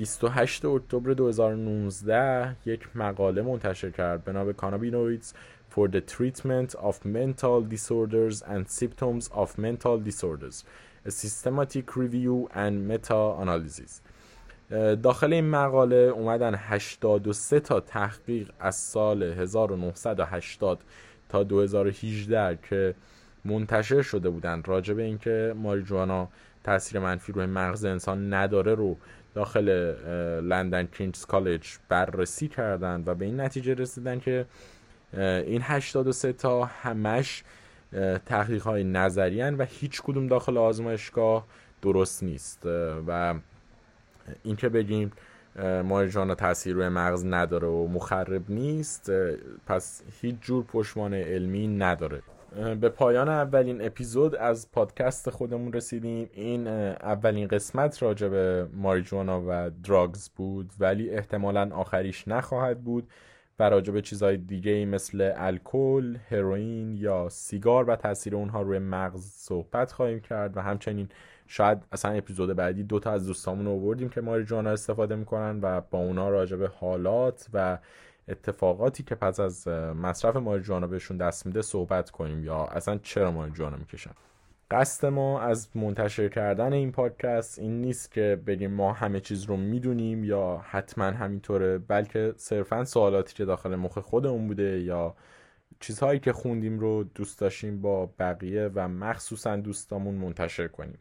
28 0.00 0.64
اکتبر 0.64 1.12
2019 1.12 2.56
یک 2.66 2.96
مقاله 2.96 3.42
منتشر 3.42 3.90
کرد. 3.90 4.24
به 4.24 4.32
نام 4.32 4.52
Cannabinoids 4.52 5.26
for 5.70 5.88
the 5.88 6.00
treatment 6.00 6.74
of 6.74 7.04
mental 7.04 7.60
disorders 7.74 8.42
and 8.42 8.68
symptoms 8.68 9.28
of 9.34 9.58
mental 9.58 9.98
disorders. 9.98 10.64
A 11.06 11.10
systematic 11.10 11.96
review 11.96 12.48
and 12.54 12.88
meta-analysis. 12.88 14.00
داخل 15.02 15.32
این 15.32 15.50
مقاله 15.50 15.96
اومدن 15.96 16.54
83 16.54 17.60
تا 17.60 17.80
تحقیق 17.80 18.50
از 18.60 18.76
سال 18.76 19.22
1980 19.22 20.78
تا 21.28 21.42
2018 21.42 22.58
که 22.68 22.94
منتشر 23.44 24.02
شده 24.02 24.30
بودن. 24.30 24.62
راجع 24.62 24.94
به 24.94 25.02
اینکه 25.02 25.54
ماریجوانا 25.56 26.28
تاثیر 26.64 27.00
منفی 27.00 27.32
روی 27.32 27.46
مغز 27.46 27.84
انسان 27.84 28.34
نداره 28.34 28.74
رو 28.74 28.96
داخل 29.34 29.68
لندن 30.40 30.86
کینگز 30.86 31.26
کالج 31.26 31.68
بررسی 31.88 32.48
کردن 32.48 33.02
و 33.06 33.14
به 33.14 33.24
این 33.24 33.40
نتیجه 33.40 33.74
رسیدن 33.74 34.18
که 34.18 34.46
این 35.14 35.62
83 35.62 36.32
تا 36.32 36.64
همش 36.64 37.44
تحقیق 38.26 38.62
های 38.62 38.84
نظری 38.84 39.42
و 39.42 39.64
هیچ 39.64 40.02
کدوم 40.02 40.26
داخل 40.26 40.58
آزمایشگاه 40.58 41.46
درست 41.82 42.22
نیست. 42.22 42.62
و 43.06 43.34
اینکه 44.42 44.68
بگیم 44.68 45.12
ماریجوانا 45.84 46.34
تاثیر 46.34 46.74
روی 46.74 46.88
مغز 46.88 47.24
نداره 47.26 47.68
و 47.68 47.88
مخرب 47.88 48.50
نیست 48.50 49.10
پس 49.66 50.02
هیچ 50.20 50.36
جور 50.40 50.64
پشمان 50.64 51.14
علمی 51.14 51.68
نداره. 51.68 52.22
به 52.80 52.88
پایان 52.88 53.28
اولین 53.28 53.86
اپیزود 53.86 54.34
از 54.34 54.72
پادکست 54.72 55.30
خودمون 55.30 55.72
رسیدیم. 55.72 56.30
این 56.32 56.66
اولین 56.66 57.48
قسمت 57.48 58.02
راجع 58.02 58.28
به 58.28 58.68
ماریجوانا 58.72 59.42
و 59.48 59.70
دراگز 59.84 60.28
بود 60.28 60.72
ولی 60.80 61.10
احتمالا 61.10 61.70
آخریش 61.74 62.28
نخواهد 62.28 62.84
بود 62.84 63.08
و 63.58 63.70
راجع 63.70 63.92
به 63.92 64.02
چیزهای 64.02 64.36
دیگه 64.36 64.84
مثل 64.84 65.32
الکل، 65.36 66.16
هروئین 66.28 66.96
یا 66.96 67.28
سیگار 67.28 67.90
و 67.90 67.96
تاثیر 67.96 68.36
اونها 68.36 68.62
روی 68.62 68.78
مغز 68.78 69.24
صحبت 69.24 69.92
خواهیم 69.92 70.20
کرد. 70.20 70.56
و 70.56 70.60
همچنین 70.60 71.08
شاید 71.46 71.78
اصلا 71.92 72.12
اپیزود 72.12 72.56
بعدی 72.56 72.82
دوتا 72.82 73.10
از 73.10 73.26
دوستامون 73.26 73.66
رو 73.66 73.72
آوردیم 73.72 74.08
که 74.08 74.20
ماریجوانا 74.20 74.70
استفاده 74.70 75.16
می‌کنن 75.16 75.60
و 75.62 75.80
با 75.80 75.98
اونا 75.98 76.28
راجع 76.28 76.56
به 76.56 76.68
حالات 76.68 77.46
و 77.52 77.78
اتفاقاتی 78.30 79.02
که 79.02 79.14
پس 79.14 79.40
از 79.40 79.68
مصرف 79.68 80.36
ماریجوانا 80.36 80.86
بهشون 80.86 81.16
دست 81.16 81.46
میده 81.46 81.62
صحبت 81.62 82.10
کنیم 82.10 82.44
یا 82.44 82.64
اصلا 82.64 82.98
چرا 83.02 83.30
ماریجوانا 83.30 83.76
می‌کشن؟ 83.76 84.10
قصد 84.70 85.06
ما 85.06 85.40
از 85.40 85.68
منتشر 85.74 86.28
کردن 86.28 86.72
این 86.72 86.92
پادکست 86.92 87.58
این 87.58 87.80
نیست 87.80 88.10
که 88.10 88.42
بگیم 88.46 88.70
ما 88.70 88.92
همه 88.92 89.20
چیز 89.20 89.44
رو 89.44 89.56
می‌دونیم 89.56 90.24
یا 90.24 90.64
حتما 90.64 91.04
همینطوره 91.04 91.78
بلکه 91.78 92.34
صرفا 92.36 92.84
سوالاتی 92.84 93.34
که 93.34 93.44
داخل 93.44 93.74
مخ 93.76 93.98
خودمون 93.98 94.46
بوده 94.46 94.80
یا 94.80 95.14
چیزهایی 95.80 96.20
که 96.20 96.32
خوندیم 96.32 96.78
رو 96.78 97.04
دوست 97.04 97.40
داشتیم 97.40 97.80
با 97.80 98.06
بقیه 98.18 98.70
و 98.74 98.88
مخصوصا 98.88 99.56
دوستامون 99.56 100.14
منتشر 100.14 100.68
کنیم. 100.68 100.98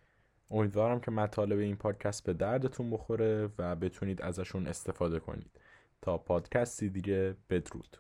امیدوارم 0.52 1.00
که 1.00 1.12
مطالب 1.12 1.60
این 1.60 1.76
پادکست 1.76 2.24
به 2.24 2.34
دردتون 2.34 2.90
بخوره 2.90 3.50
و 3.58 3.76
بتونید 3.76 4.22
ازشون 4.22 4.68
استفاده 4.68 5.20
کنید. 5.20 5.59
تا 6.02 6.18
پادکستی 6.18 6.90
دیگه 6.90 7.36
بدرود. 7.50 7.98